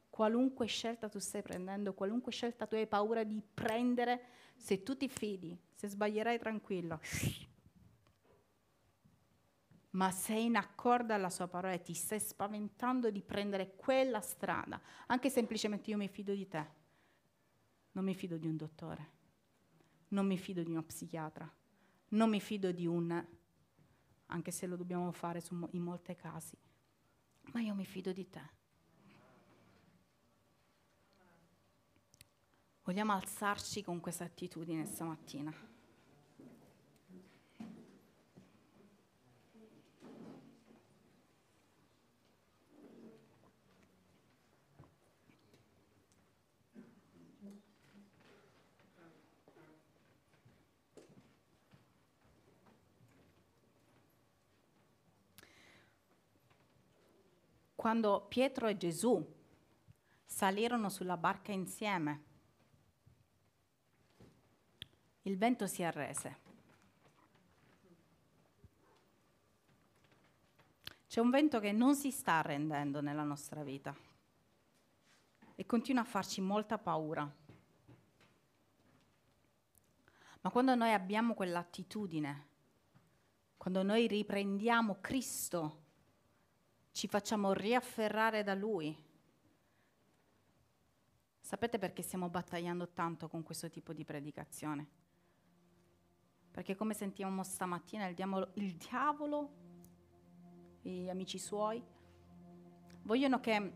Qualunque 0.09 0.67
scelta 0.67 1.09
tu 1.09 1.19
stai 1.19 1.43
prendendo, 1.43 1.95
qualunque 1.95 2.31
scelta 2.31 2.67
tu 2.67 2.77
hai 2.77 2.87
paura 2.87 3.25
di 3.25 3.43
prendere, 3.43 4.27
se 4.57 4.83
tu 4.83 4.97
ti 4.97 5.09
fidi, 5.09 5.59
se 5.75 5.89
sbaglierai 5.89 6.39
tranquillo, 6.39 7.01
ma 9.91 10.11
sei 10.11 10.45
in 10.45 10.57
accordo 10.57 11.15
alla 11.15 11.31
sua 11.31 11.49
parola 11.49 11.73
e 11.73 11.81
ti 11.81 11.95
stai 11.95 12.21
spaventando 12.21 13.11
di 13.11 13.23
prendere 13.23 13.75
quella 13.75 14.21
strada, 14.21 14.81
anche 15.07 15.31
semplicemente 15.31 15.91
io 15.91 15.97
mi 15.97 16.09
fido 16.09 16.35
di 16.35 16.47
te, 16.47 16.67
non 17.93 18.05
mi 18.05 18.15
fido 18.15 18.37
di 18.37 18.47
un 18.47 18.57
dottore 18.57 19.21
non 20.13 20.27
mi 20.27 20.39
fido 20.39 20.63
di 20.63 20.71
uno 20.71 20.83
psichiatra, 20.83 21.51
non 22.09 22.31
mi 22.31 22.41
fido 22.41 22.71
di 22.73 22.87
un, 22.87 23.25
anche 24.27 24.51
se 24.51 24.67
lo 24.67 24.77
dobbiamo 24.77 25.11
fare 25.13 25.41
su, 25.41 25.69
in 25.73 25.83
molti 25.83 26.15
casi, 26.15 26.57
ma 27.53 27.61
io 27.61 27.75
mi 27.75 27.85
fido 27.85 28.13
di 28.13 28.29
te. 28.29 28.61
Vogliamo 32.85 33.13
alzarci 33.13 33.83
con 33.83 34.01
questa 34.01 34.25
attitudine 34.25 34.85
stamattina. 34.87 35.53
Quando 57.83 58.27
Pietro 58.29 58.69
e 58.69 58.77
Gesù 58.77 59.21
salirono 60.25 60.89
sulla 60.89 61.17
barca 61.17 61.51
insieme, 61.51 62.23
il 65.23 65.37
vento 65.37 65.67
si 65.67 65.83
arrese. 65.83 66.39
C'è 71.09 71.19
un 71.19 71.31
vento 71.31 71.59
che 71.59 71.73
non 71.73 71.97
si 71.97 72.13
sta 72.13 72.35
arrendendo 72.35 73.01
nella 73.01 73.25
nostra 73.25 73.65
vita 73.65 73.93
e 75.57 75.67
continua 75.67 76.03
a 76.03 76.07
farci 76.07 76.41
molta 76.41 76.79
paura. 76.79 77.29
Ma 80.41 80.51
quando 80.51 80.77
noi 80.77 80.93
abbiamo 80.93 81.35
quell'attitudine, 81.35 82.47
quando 83.57 83.83
noi 83.83 84.07
riprendiamo 84.07 84.99
Cristo 85.01 85.82
ci 86.93 87.09
facciamo 87.09 87.53
riafferrare 87.53 88.43
da 88.43 88.55
Lui. 88.55 88.97
Sapete 91.41 91.79
perché 91.79 92.03
stiamo 92.03 92.29
battagliando 92.29 92.91
tanto 92.91 93.29
con 93.29 93.43
questo 93.43 93.69
tipo 93.69 93.93
di 93.93 94.05
predicazione? 94.05 94.87
Perché 96.51 96.77
come 96.77 96.95
sentiamo 96.95 97.43
stamattina 97.43 98.07
il 98.07 98.15
diavolo, 98.15 98.51
il 98.55 98.75
diavolo 98.77 99.51
gli 100.83 101.09
amici 101.09 101.39
suoi 101.39 101.83
vogliono 103.03 103.41
che 103.41 103.73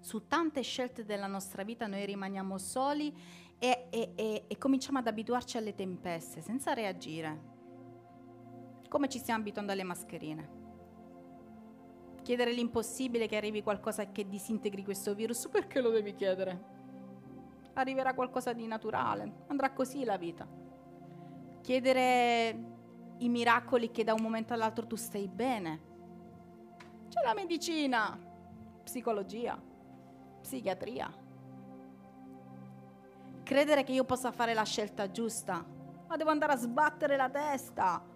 su 0.00 0.26
tante 0.26 0.62
scelte 0.62 1.04
della 1.04 1.26
nostra 1.28 1.62
vita 1.62 1.86
noi 1.86 2.04
rimaniamo 2.04 2.58
soli 2.58 3.14
e, 3.58 3.86
e, 3.90 4.12
e, 4.16 4.44
e 4.48 4.58
cominciamo 4.58 4.98
ad 4.98 5.06
abituarci 5.06 5.56
alle 5.56 5.74
tempeste 5.74 6.40
senza 6.40 6.72
reagire, 6.72 7.40
come 8.88 9.08
ci 9.08 9.18
stiamo 9.18 9.40
abituando 9.40 9.70
alle 9.70 9.84
mascherine 9.84 10.61
chiedere 12.22 12.52
l'impossibile 12.52 13.26
che 13.26 13.36
arrivi 13.36 13.62
qualcosa 13.62 14.10
che 14.10 14.26
disintegri 14.28 14.84
questo 14.84 15.14
virus, 15.14 15.48
perché 15.48 15.80
lo 15.80 15.90
devi 15.90 16.14
chiedere? 16.14 16.80
Arriverà 17.74 18.14
qualcosa 18.14 18.52
di 18.52 18.66
naturale, 18.66 19.44
andrà 19.48 19.72
così 19.72 20.04
la 20.04 20.16
vita. 20.16 20.46
Chiedere 21.60 22.70
i 23.18 23.28
miracoli 23.28 23.90
che 23.90 24.04
da 24.04 24.14
un 24.14 24.22
momento 24.22 24.52
all'altro 24.52 24.86
tu 24.86 24.96
stai 24.96 25.28
bene. 25.28 25.90
C'è 27.08 27.22
la 27.22 27.34
medicina, 27.34 28.18
psicologia, 28.82 29.60
psichiatria. 30.40 31.12
Credere 33.42 33.84
che 33.84 33.92
io 33.92 34.04
possa 34.04 34.32
fare 34.32 34.54
la 34.54 34.64
scelta 34.64 35.10
giusta, 35.10 35.64
ma 36.06 36.16
devo 36.16 36.30
andare 36.30 36.52
a 36.52 36.56
sbattere 36.56 37.16
la 37.16 37.28
testa 37.28 38.10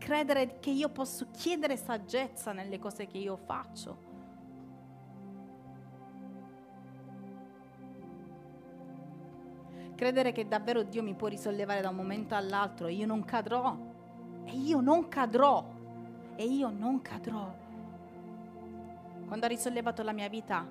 credere 0.00 0.58
che 0.58 0.70
io 0.70 0.88
posso 0.88 1.26
chiedere 1.30 1.76
saggezza 1.76 2.52
nelle 2.52 2.78
cose 2.78 3.06
che 3.06 3.18
io 3.18 3.36
faccio. 3.36 4.08
Credere 9.94 10.32
che 10.32 10.48
davvero 10.48 10.82
Dio 10.82 11.02
mi 11.02 11.14
può 11.14 11.28
risollevare 11.28 11.82
da 11.82 11.90
un 11.90 11.96
momento 11.96 12.34
all'altro 12.34 12.86
e 12.86 12.94
io 12.94 13.04
non 13.04 13.22
cadrò. 13.24 13.76
E 14.46 14.56
io 14.56 14.80
non 14.80 15.08
cadrò. 15.08 15.62
E 16.34 16.44
io 16.44 16.70
non 16.70 17.02
cadrò. 17.02 17.54
Quando 19.26 19.44
ha 19.44 19.48
risollevato 19.48 20.02
la 20.02 20.12
mia 20.12 20.28
vita, 20.30 20.66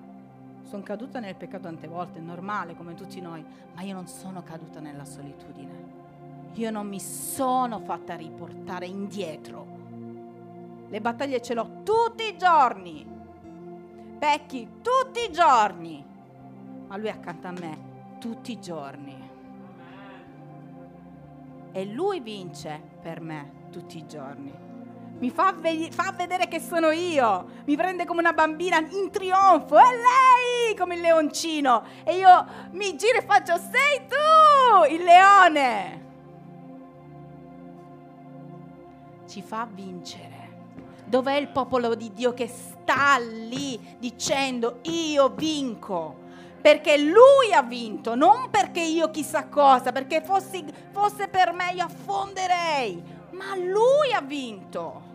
sono 0.64 0.82
caduta 0.82 1.20
nel 1.20 1.36
peccato 1.36 1.62
tante 1.62 1.86
volte, 1.86 2.18
è 2.18 2.22
normale 2.22 2.74
come 2.74 2.94
tutti 2.94 3.20
noi, 3.20 3.44
ma 3.74 3.82
io 3.82 3.94
non 3.94 4.08
sono 4.08 4.42
caduta 4.42 4.80
nella 4.80 5.04
solitudine. 5.04 5.99
Io 6.54 6.70
non 6.70 6.88
mi 6.88 7.00
sono 7.00 7.80
fatta 7.80 8.16
riportare 8.16 8.86
indietro. 8.86 9.78
Le 10.88 11.00
battaglie 11.00 11.40
ce 11.40 11.54
l'ho 11.54 11.82
tutti 11.84 12.24
i 12.24 12.36
giorni. 12.36 13.06
Pecchi 14.18 14.68
tutti 14.82 15.24
i 15.28 15.32
giorni. 15.32 16.04
Ma 16.88 16.96
lui 16.96 17.06
è 17.06 17.12
accanto 17.12 17.46
a 17.46 17.52
me 17.52 17.78
tutti 18.18 18.52
i 18.52 18.60
giorni. 18.60 19.28
E 21.72 21.84
lui 21.86 22.18
vince 22.18 22.82
per 23.00 23.20
me 23.20 23.68
tutti 23.70 23.98
i 23.98 24.06
giorni. 24.06 24.52
Mi 25.20 25.30
fa, 25.30 25.52
ve- 25.52 25.90
fa, 25.92 26.12
vedere 26.16 26.48
che 26.48 26.58
sono 26.58 26.90
io, 26.90 27.46
mi 27.66 27.76
prende 27.76 28.06
come 28.06 28.20
una 28.20 28.32
bambina 28.32 28.78
in 28.78 29.10
trionfo, 29.10 29.76
è 29.76 29.82
lei 29.82 30.74
come 30.76 30.94
il 30.96 31.02
leoncino. 31.02 31.84
E 32.04 32.16
io 32.16 32.46
mi 32.72 32.96
giro 32.96 33.18
e 33.18 33.22
faccio, 33.22 33.56
sei 33.56 34.06
tu 34.08 34.92
il 34.94 35.04
leone. 35.04 36.09
Ci 39.30 39.42
fa 39.42 39.64
vincere. 39.72 40.48
Dov'è 41.04 41.34
il 41.36 41.50
popolo 41.50 41.94
di 41.94 42.12
Dio 42.12 42.34
che 42.34 42.48
sta 42.48 43.16
lì 43.18 43.78
dicendo 44.00 44.80
io 44.82 45.28
vinco? 45.28 46.16
perché 46.60 46.98
lui 46.98 47.54
ha 47.54 47.62
vinto, 47.62 48.14
non 48.14 48.50
perché 48.50 48.80
io 48.80 49.10
chissà 49.10 49.46
cosa, 49.46 49.92
perché 49.92 50.20
fossi, 50.20 50.62
fosse 50.90 51.28
per 51.28 51.52
me 51.52 51.72
io 51.72 51.84
affonderei, 51.84 53.02
ma 53.30 53.56
lui 53.56 54.12
ha 54.12 54.20
vinto. 54.20 55.09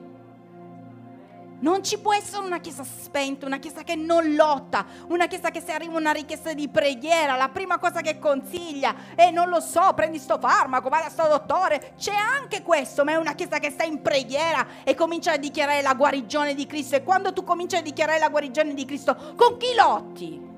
Non 1.60 1.84
ci 1.84 1.99
può 1.99 2.14
essere 2.14 2.45
una 2.45 2.60
chiesa 2.60 2.84
spenta, 2.84 3.45
una 3.45 3.60
chiesa 3.60 3.84
che 3.84 3.95
non 3.95 4.36
lotta, 4.36 4.86
una 5.08 5.28
chiesa 5.28 5.51
che 5.51 5.62
se 5.62 5.72
arriva 5.72 5.97
una 5.97 6.12
richiesta 6.12 6.53
di 6.53 6.68
preghiera, 6.68 7.36
la 7.36 7.49
prima 7.49 7.80
cosa 7.80 8.01
che 8.01 8.20
consiglia 8.20 8.93
è 9.16 9.32
non 9.32 9.49
lo 9.49 9.60
so, 9.60 9.93
prendi 9.95 10.20
sto 10.20 10.38
farmaco, 10.38 10.89
vai 10.89 11.03
a 11.03 11.10
sto 11.10 11.28
dottore. 11.28 11.93
C'è 11.97 12.14
anche 12.14 12.62
questo, 12.62 13.03
ma 13.03 13.14
è 13.14 13.16
una 13.16 13.34
chiesa 13.34 13.60
che 13.60 13.72
sta 13.72 13.84
in 13.84 14.01
preghiera 14.01 14.68
e 14.84 14.95
comincia 14.95 15.34
a 15.34 15.38
dichiarare 15.38 15.82
la 15.82 15.93
guarigione 15.93 16.53
di 16.53 16.66
Cristo. 16.66 16.95
E 16.95 17.03
quando 17.03 17.34
tu 17.34 17.43
cominci 17.43 17.76
a 17.76 17.82
dichiarare 17.82 18.20
la 18.20 18.30
guarigione 18.30 18.74
di 18.74 18.86
Cristo, 18.86 19.34
con 19.36 19.58
chi 19.58 19.74
lotti? 19.76 20.53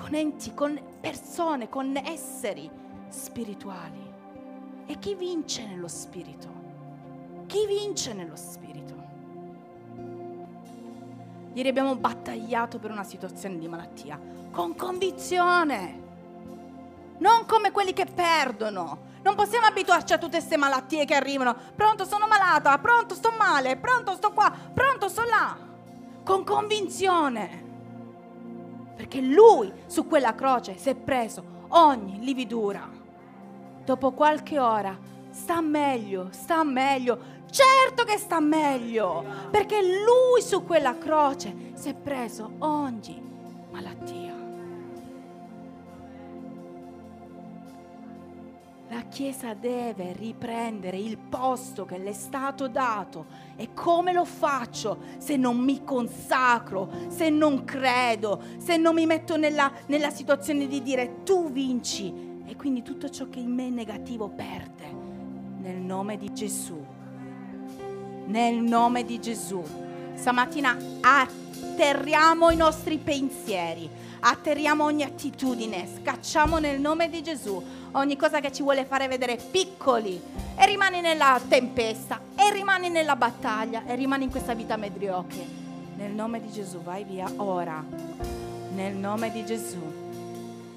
con 0.00 0.14
enti, 0.14 0.54
con 0.54 0.80
persone, 0.98 1.68
con 1.68 1.94
esseri 1.96 2.70
spirituali. 3.08 4.08
E 4.86 4.98
chi 4.98 5.14
vince 5.14 5.66
nello 5.66 5.88
spirito? 5.88 6.48
Chi 7.46 7.66
vince 7.66 8.14
nello 8.14 8.36
spirito? 8.36 8.99
Ieri 11.52 11.68
abbiamo 11.68 11.96
battagliato 11.96 12.78
per 12.78 12.90
una 12.90 13.04
situazione 13.04 13.58
di 13.58 13.68
malattia 13.68 14.18
con 14.50 14.74
convinzione, 14.74 16.00
non 17.18 17.46
come 17.46 17.70
quelli 17.70 17.92
che 17.92 18.06
perdono. 18.06 19.08
Non 19.22 19.34
possiamo 19.34 19.66
abituarci 19.66 20.14
a 20.14 20.18
tutte 20.18 20.38
queste 20.38 20.56
malattie 20.56 21.04
che 21.04 21.14
arrivano. 21.14 21.54
Pronto, 21.74 22.04
sono 22.04 22.26
malata, 22.26 22.76
pronto, 22.78 23.14
sto 23.14 23.32
male, 23.38 23.76
pronto, 23.76 24.14
sto 24.14 24.32
qua, 24.32 24.50
pronto, 24.72 25.08
sto 25.08 25.22
là. 25.24 25.56
Con 26.24 26.44
convinzione 26.44 27.68
perché 29.00 29.22
lui 29.22 29.72
su 29.86 30.06
quella 30.06 30.34
croce 30.34 30.76
si 30.76 30.90
è 30.90 30.94
preso 30.94 31.64
ogni 31.68 32.20
lividura. 32.20 32.86
Dopo 33.82 34.12
qualche 34.12 34.58
ora 34.58 34.94
sta 35.30 35.62
meglio, 35.62 36.28
sta 36.32 36.62
meglio, 36.64 37.18
certo 37.50 38.04
che 38.04 38.18
sta 38.18 38.40
meglio, 38.40 39.24
perché 39.50 39.80
lui 39.82 40.40
su 40.40 40.64
quella 40.64 40.96
croce 40.96 41.72
si 41.74 41.88
è 41.88 41.94
preso 41.94 42.52
ogni 42.58 43.22
malattia. 43.70 44.30
La 48.92 49.02
Chiesa 49.02 49.54
deve 49.54 50.12
riprendere 50.14 50.96
il 50.96 51.16
posto 51.16 51.84
che 51.84 51.96
le 51.96 52.10
è 52.10 52.12
stato 52.12 52.66
dato. 52.66 53.26
E 53.54 53.72
come 53.72 54.12
lo 54.12 54.24
faccio 54.24 54.98
se 55.18 55.36
non 55.36 55.58
mi 55.58 55.84
consacro, 55.84 56.90
se 57.06 57.30
non 57.30 57.62
credo, 57.62 58.42
se 58.58 58.76
non 58.76 58.94
mi 58.94 59.06
metto 59.06 59.36
nella, 59.36 59.70
nella 59.86 60.10
situazione 60.10 60.66
di 60.66 60.82
dire 60.82 61.22
tu 61.22 61.52
vinci 61.52 62.42
e 62.44 62.56
quindi 62.56 62.82
tutto 62.82 63.08
ciò 63.08 63.28
che 63.28 63.38
in 63.38 63.54
me 63.54 63.68
è 63.68 63.70
negativo 63.70 64.28
perde. 64.28 64.92
Nel 65.60 65.76
nome 65.76 66.16
di 66.16 66.32
Gesù. 66.32 66.84
Nel 68.30 68.54
nome 68.54 69.04
di 69.04 69.20
Gesù. 69.20 69.60
Stamattina 70.14 70.76
atterriamo 71.00 72.50
i 72.50 72.56
nostri 72.56 72.98
pensieri, 72.98 73.90
atterriamo 74.20 74.84
ogni 74.84 75.02
attitudine, 75.02 75.88
scacciamo 76.00 76.58
nel 76.58 76.78
nome 76.78 77.10
di 77.10 77.24
Gesù 77.24 77.60
ogni 77.92 78.16
cosa 78.16 78.38
che 78.38 78.52
ci 78.52 78.62
vuole 78.62 78.84
fare 78.84 79.08
vedere 79.08 79.36
piccoli 79.36 80.22
e 80.56 80.64
rimani 80.64 81.00
nella 81.00 81.40
tempesta 81.48 82.20
e 82.36 82.52
rimani 82.52 82.88
nella 82.88 83.16
battaglia 83.16 83.84
e 83.84 83.96
rimani 83.96 84.24
in 84.24 84.30
questa 84.30 84.54
vita 84.54 84.76
mediocre. 84.76 85.44
Nel 85.96 86.12
nome 86.12 86.40
di 86.40 86.52
Gesù, 86.52 86.78
vai 86.82 87.02
via 87.02 87.28
ora. 87.34 87.84
Nel 88.74 88.94
nome 88.94 89.32
di 89.32 89.44
Gesù, 89.44 89.82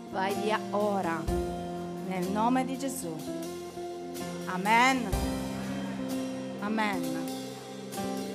vai 0.09 0.33
via 0.41 0.59
ora. 0.71 1.21
Nel 2.07 2.31
nome 2.31 2.65
di 2.65 2.79
Gesù. 2.79 3.15
Amen. 4.47 5.07
Amen. 6.61 7.32
Thank 7.95 8.27
you. 8.29 8.32